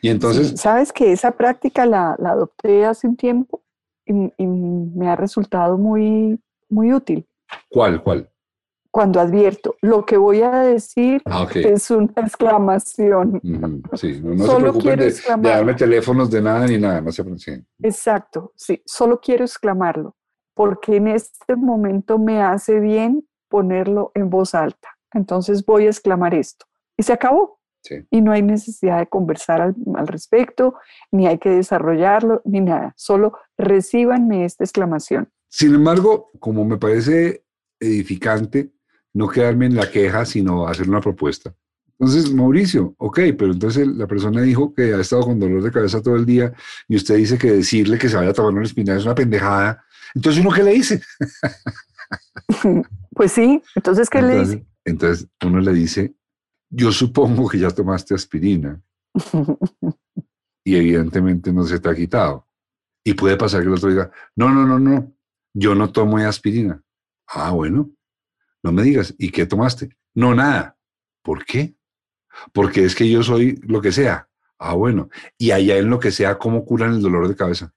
[0.00, 0.60] Y entonces...
[0.60, 3.62] Sabes que esa práctica la, la adopté hace un tiempo
[4.06, 6.38] y, me ha resultado muy,
[6.68, 7.26] muy útil.
[7.68, 8.02] ¿Cuál?
[8.02, 8.30] ¿Cuál?
[8.90, 13.40] Cuando advierto, lo que voy a decir ah, es una exclamación.
[13.94, 17.64] sí, no, solo se quiero de, de, darme teléfonos de nada ni nada, no se
[17.82, 20.14] Exacto, sí, solo quiero exclamarlo,
[20.54, 24.88] porque en este momento me hace bien ponerlo en voz alta.
[25.12, 27.60] Entonces voy a exclamar esto y se acabó.
[28.10, 30.74] Y no hay necesidad de conversar al, respecto,
[31.12, 32.94] ni hay que desarrollarlo, ni nada.
[32.96, 35.28] Solo recíbanme esta exclamación.
[35.48, 37.44] Sin embargo, como me parece
[37.78, 38.72] edificante,
[39.12, 41.54] no quedarme en la queja, sino hacer una propuesta.
[42.00, 46.02] Entonces, Mauricio, ok, pero entonces la persona dijo que ha estado con dolor de cabeza
[46.02, 46.52] todo el día
[46.88, 49.84] y usted dice que decirle que se vaya a tomar una espina es una pendejada.
[50.12, 51.00] Entonces, ¿uno qué le dice?
[53.14, 54.66] pues sí, entonces, ¿qué le dice?
[54.84, 56.14] Entonces, uno le dice,
[56.70, 58.82] yo supongo que ya tomaste aspirina
[60.64, 62.46] y evidentemente no se te ha quitado.
[63.04, 65.12] Y puede pasar que el otro diga, no, no, no, no,
[65.54, 66.82] yo no tomo aspirina.
[67.26, 67.90] Ah, bueno,
[68.62, 69.96] no me digas, ¿y qué tomaste?
[70.14, 70.78] No, nada.
[71.22, 71.76] ¿Por qué?
[72.52, 74.28] Porque es que yo soy lo que sea.
[74.58, 75.08] Ah, bueno.
[75.38, 77.74] Y allá en lo que sea, ¿cómo curan el dolor de cabeza?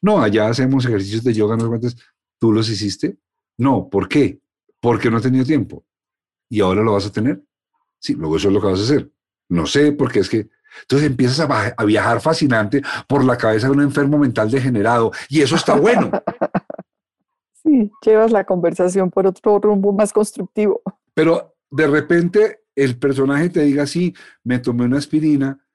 [0.00, 1.96] No, allá hacemos ejercicios de yoga, no sé
[2.38, 3.18] ¿Tú los hiciste?
[3.58, 4.40] No, ¿por qué?
[4.84, 5.82] Porque no he tenido tiempo.
[6.50, 7.42] ¿Y ahora lo vas a tener?
[7.98, 9.10] Sí, luego eso es lo que vas a hacer.
[9.48, 10.50] No sé, porque es que
[10.82, 15.56] entonces empiezas a, viajar fascinante por la cabeza de un enfermo mental degenerado y eso
[15.56, 16.10] está bueno.
[17.66, 20.82] Sí, llevas la conversación por otro rumbo más constructivo.
[21.14, 25.66] Pero de repente el personaje te diga, sí, me tomé una aspirina,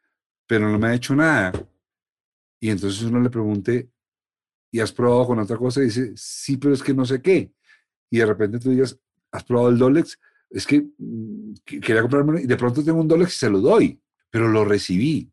[0.45, 1.51] pero no me ha hecho nada.
[2.59, 3.89] Y entonces uno le pregunte,
[4.71, 5.81] ¿y has probado con otra cosa?
[5.81, 7.51] Y dice, sí, pero es que no sé qué.
[8.09, 8.97] Y de repente tú digas,
[9.31, 10.17] ¿has probado el Dolex?
[10.49, 14.01] es que mm, quería comprarme y de pronto tengo un dólar y se lo doy,
[14.29, 15.31] pero lo recibí.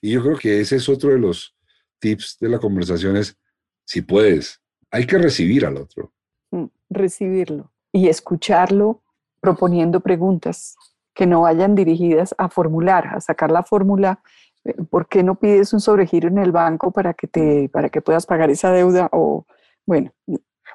[0.00, 1.56] Y yo creo que ese es otro de los
[1.98, 3.36] tips de la conversación es,
[3.84, 6.12] si puedes, hay que recibir al otro.
[6.50, 9.02] Mm, recibirlo y escucharlo
[9.40, 10.76] proponiendo preguntas
[11.14, 14.22] que no vayan dirigidas a formular, a sacar la fórmula.
[14.64, 18.02] Eh, ¿Por qué no pides un sobregiro en el banco para que, te, para que
[18.02, 19.08] puedas pagar esa deuda?
[19.10, 19.46] O,
[19.84, 20.12] bueno,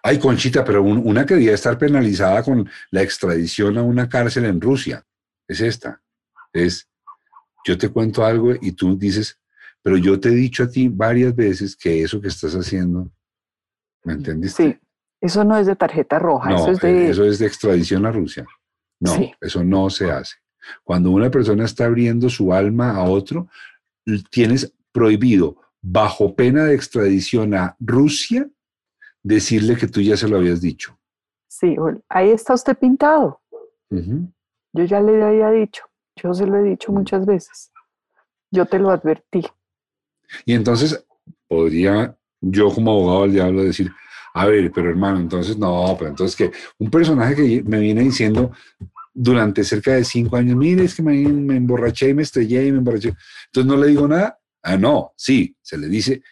[0.05, 4.59] Ay, Conchita, pero una que debía estar penalizada con la extradición a una cárcel en
[4.59, 5.05] Rusia
[5.47, 6.01] es esta.
[6.51, 6.89] Es,
[7.65, 9.39] yo te cuento algo y tú dices,
[9.81, 13.09] pero yo te he dicho a ti varias veces que eso que estás haciendo,
[14.03, 14.63] ¿me entendiste?
[14.63, 14.79] Sí,
[15.21, 17.09] eso no es de tarjeta roja, no, eso es de...
[17.09, 18.45] Eso es de extradición a Rusia.
[18.99, 20.35] No, eso no se hace.
[20.83, 23.47] Cuando una persona está abriendo su alma a otro,
[24.29, 28.49] tienes prohibido, bajo pena de extradición a Rusia,
[29.23, 30.97] decirle que tú ya se lo habías dicho.
[31.47, 31.75] Sí,
[32.09, 33.41] ahí está usted pintado.
[33.89, 35.83] Yo ya le había dicho,
[36.15, 37.71] yo se lo he dicho muchas veces.
[38.51, 39.45] Yo te lo advertí.
[40.45, 41.05] Y entonces
[41.47, 43.91] podría yo como abogado del diablo decir,
[44.33, 48.51] a ver, pero hermano, entonces no, pero entonces que un personaje que me viene diciendo
[49.13, 52.71] durante cerca de cinco años, mire, es que me, me emborraché y me estrellé y
[52.71, 53.13] me emborraché.
[53.45, 54.39] Entonces no le digo nada.
[54.63, 56.23] Ah, no, sí, se le dice,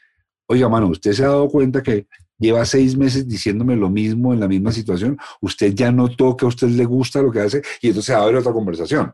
[0.47, 2.07] oiga, mano, usted se ha dado cuenta que
[2.41, 6.47] lleva seis meses diciéndome lo mismo en la misma situación, usted ya notó que a
[6.47, 9.13] usted le gusta lo que hace y entonces abre otra conversación.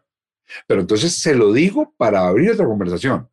[0.65, 3.29] Pero entonces se lo digo para abrir otra conversación,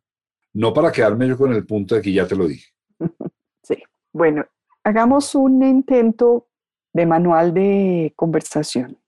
[0.53, 2.71] no para quedarme yo con el punto de que ya te lo dije.
[3.63, 3.81] Sí,
[4.13, 4.45] bueno,
[4.83, 6.49] hagamos un intento
[6.93, 8.99] de manual de conversación.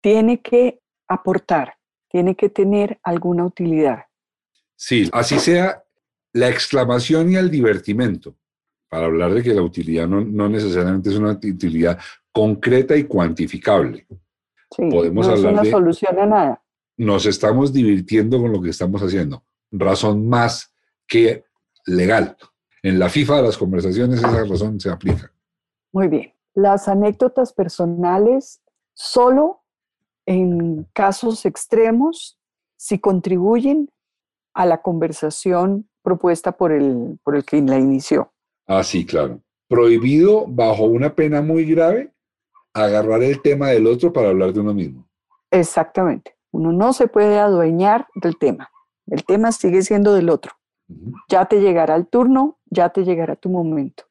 [0.00, 1.74] Tiene que aportar,
[2.08, 4.04] tiene que tener alguna utilidad.
[4.76, 5.82] Sí, así sea
[6.32, 8.36] la exclamación y el divertimento
[8.88, 11.98] para hablar de que la utilidad no, necesariamente es una utilidad
[12.32, 14.06] concreta y cuantificable.
[14.76, 16.62] Podemos no hablar es una de solución a nada.
[16.96, 19.44] nos estamos divirtiendo con lo que estamos haciendo.
[19.70, 20.72] Razón más
[21.06, 21.44] que
[21.86, 22.36] legal.
[22.82, 25.32] En la FIFA de las conversaciones esa razón se aplica.
[25.92, 26.32] Muy bien.
[26.54, 28.60] Las anécdotas personales
[28.92, 29.62] solo
[30.26, 32.38] en casos extremos
[32.76, 33.90] si contribuyen
[34.54, 38.33] a la conversación propuesta por el, por el que la inició.
[38.66, 39.40] Ah, sí, claro.
[39.68, 42.12] Prohibido bajo una pena muy grave
[42.72, 45.06] agarrar el tema del otro para hablar de uno mismo.
[45.50, 46.36] Exactamente.
[46.50, 48.70] Uno no se puede adueñar del tema.
[49.06, 50.52] El tema sigue siendo del otro.
[51.28, 54.04] Ya te llegará el turno, ya te llegará tu momento.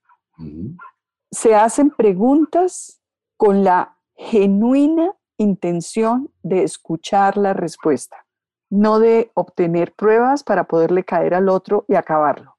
[1.31, 3.01] Se hacen preguntas
[3.37, 8.25] con la genuina intención de escuchar la respuesta,
[8.69, 12.55] no de obtener pruebas para poderle caer al otro y acabarlo.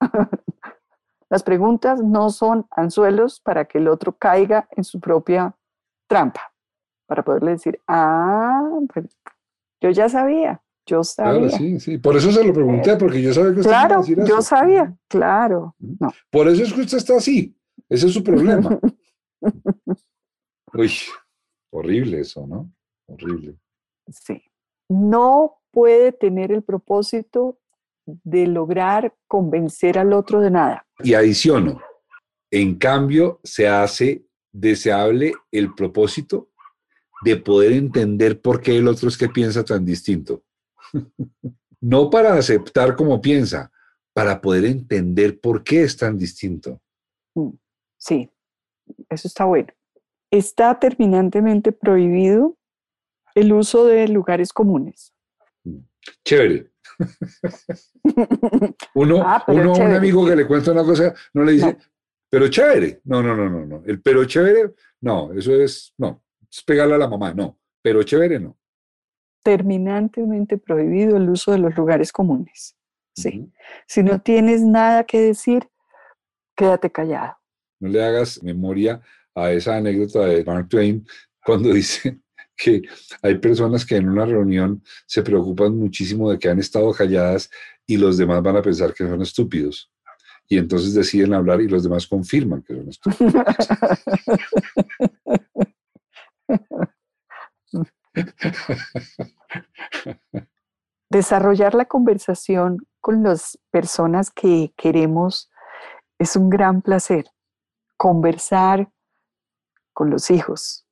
[1.34, 5.52] Las preguntas no son anzuelos para que el otro caiga en su propia
[6.08, 6.54] trampa,
[7.08, 8.62] para poderle decir, ah,
[8.92, 9.06] pues,
[9.82, 11.48] yo ya sabía, yo sabía.
[11.48, 11.98] Claro, sí, sí.
[11.98, 14.96] Por eso se lo pregunté, porque yo sabía que usted iba a Claro, yo sabía,
[15.08, 15.74] claro.
[15.80, 16.12] No.
[16.30, 17.58] Por eso es que usted está así.
[17.88, 18.78] Ese es su problema.
[20.72, 20.92] Uy,
[21.72, 22.72] horrible eso, ¿no?
[23.08, 23.58] Horrible.
[24.06, 24.40] Sí.
[24.88, 27.58] No puede tener el propósito
[28.06, 30.86] de lograr convencer al otro de nada.
[31.02, 31.80] Y adiciono,
[32.50, 36.50] en cambio, se hace deseable el propósito
[37.24, 40.44] de poder entender por qué el otro es que piensa tan distinto.
[41.80, 43.70] no para aceptar como piensa,
[44.12, 46.80] para poder entender por qué es tan distinto.
[47.96, 48.30] Sí,
[49.08, 49.68] eso está bueno.
[50.30, 52.56] Está terminantemente prohibido
[53.34, 55.12] el uso de lugares comunes.
[56.24, 56.70] Chévere.
[58.94, 61.72] Uno, Ah, pero uno a un amigo que le cuenta una cosa, no le dice,
[61.72, 61.78] No.
[62.30, 63.00] pero chévere.
[63.04, 63.82] No, no, no, no, no.
[63.86, 67.58] El pero chévere, no, eso es, no, es pegarle a la mamá, no.
[67.82, 68.56] Pero chévere, no.
[69.42, 72.76] Terminantemente prohibido el uso de los lugares comunes.
[73.14, 73.52] Sí.
[73.86, 75.68] Si no tienes nada que decir,
[76.56, 77.36] quédate callado.
[77.80, 79.00] No le hagas memoria
[79.34, 81.06] a esa anécdota de Mark Twain
[81.44, 82.18] cuando dice
[82.56, 82.82] que
[83.22, 87.50] hay personas que en una reunión se preocupan muchísimo de que han estado calladas
[87.86, 89.90] y los demás van a pensar que son estúpidos.
[90.46, 93.34] Y entonces deciden hablar y los demás confirman que son estúpidos.
[101.10, 105.50] Desarrollar la conversación con las personas que queremos
[106.18, 107.26] es un gran placer.
[107.96, 108.90] Conversar
[109.92, 110.86] con los hijos,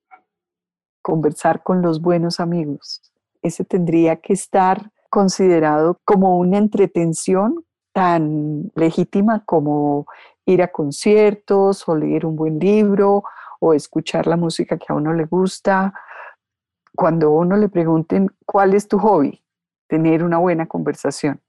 [1.02, 3.02] conversar con los buenos amigos.
[3.42, 10.06] Ese tendría que estar considerado como una entretención tan legítima como
[10.46, 13.24] ir a conciertos o leer un buen libro
[13.60, 15.92] o escuchar la música que a uno le gusta.
[16.94, 19.42] Cuando a uno le pregunten cuál es tu hobby,
[19.86, 21.40] tener una buena conversación.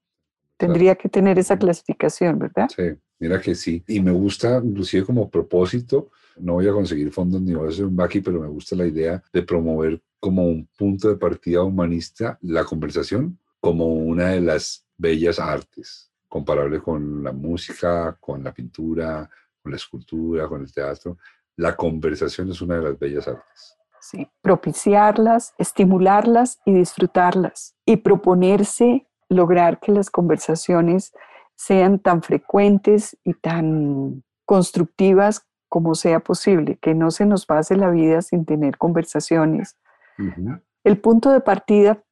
[0.57, 2.69] Tendría que tener esa clasificación, ¿verdad?
[2.75, 2.83] Sí,
[3.19, 3.83] mira que sí.
[3.87, 7.85] Y me gusta, inclusive como propósito, no voy a conseguir fondos ni voy a hacer
[7.85, 12.37] un baki, pero me gusta la idea de promover como un punto de partida humanista
[12.41, 19.29] la conversación como una de las bellas artes, comparable con la música, con la pintura,
[19.61, 21.17] con la escultura, con el teatro.
[21.55, 23.77] La conversación es una de las bellas artes.
[24.01, 31.13] Sí, propiciarlas, estimularlas y disfrutarlas y proponerse lograr que las conversaciones
[31.55, 37.89] sean tan frecuentes y tan constructivas como sea posible, que no se nos pase la
[37.89, 39.75] vida sin tener conversaciones.
[40.83, 42.03] El punto de partida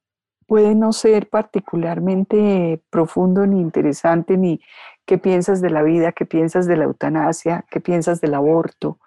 [0.48, 4.60] puede no ser particularmente profundo ni interesante, ni
[5.06, 8.98] qué piensas de la vida, qué piensas de la eutanasia, qué piensas del aborto,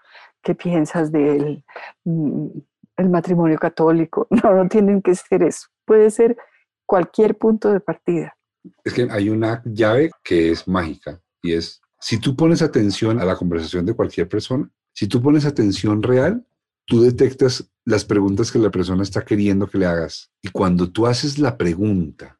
[0.41, 1.65] qué piensas del
[2.05, 2.47] mm,
[2.95, 4.25] el matrimonio católico.
[4.41, 5.67] No, no tienen que ser eso.
[5.83, 6.37] Puede ser
[6.85, 8.37] cualquier punto de partida.
[8.85, 13.25] Es que hay una llave que es mágica y es, si tú pones atención a
[13.25, 16.45] la conversación de cualquier persona, si tú pones atención real,
[16.85, 20.31] tú detectas las preguntas que la persona está queriendo que le hagas.
[20.39, 22.39] Y cuando tú haces la pregunta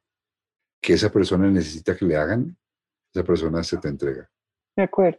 [0.80, 2.56] que esa persona necesita que le hagan,
[3.12, 4.30] esa persona se te entrega.
[4.76, 5.18] De acuerdo.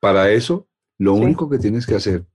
[0.00, 0.66] Para eso,
[0.98, 1.22] lo Sí.
[1.22, 2.26] único que tienes que hacer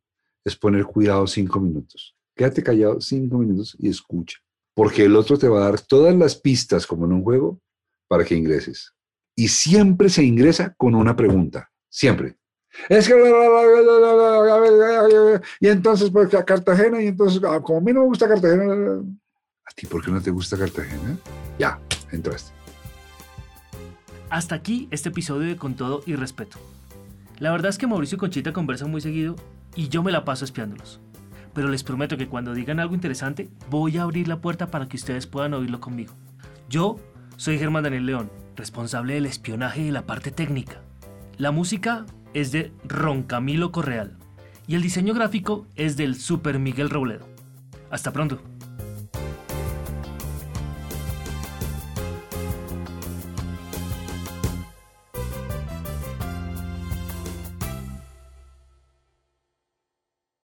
[0.46, 2.16] es poner cuidado cinco minutos.
[2.34, 4.38] Quédate callado cinco minutos y escucha.
[4.74, 7.60] Porque el otro te va a dar todas las pistas, como en un juego,
[8.08, 8.94] para que ingreses.
[9.36, 11.72] Y siempre se ingresa con una pregunta.
[11.90, 12.38] Siempre.
[12.90, 13.14] Es que...
[15.60, 19.02] Y entonces, pues, Cartagena, y entonces, ah, como a mí no me gusta Cartagena...
[19.66, 21.18] ¿A ti por qué no te gusta Cartagena?
[21.58, 21.80] Ya,
[22.12, 22.52] entraste.
[24.30, 26.58] Hasta aquí este episodio de Con todo y respeto.
[27.40, 29.36] La verdad es que Mauricio y Conchita conversan muy seguido
[29.76, 31.00] y yo me la paso espiándolos.
[31.54, 34.98] pero les prometo que cuando digan algo interesante, voy a abrir la puerta para que
[34.98, 36.14] ustedes puedan oírlo conmigo.
[36.70, 36.98] Yo
[37.38, 40.82] soy Germán Daniel León, responsable del espionaje y la parte técnica.
[41.38, 44.18] La música es de Ron Camilo Correal
[44.68, 47.28] y el diseño gráfico es del Super Miguel Robledo.
[47.90, 48.51] Hasta pronto.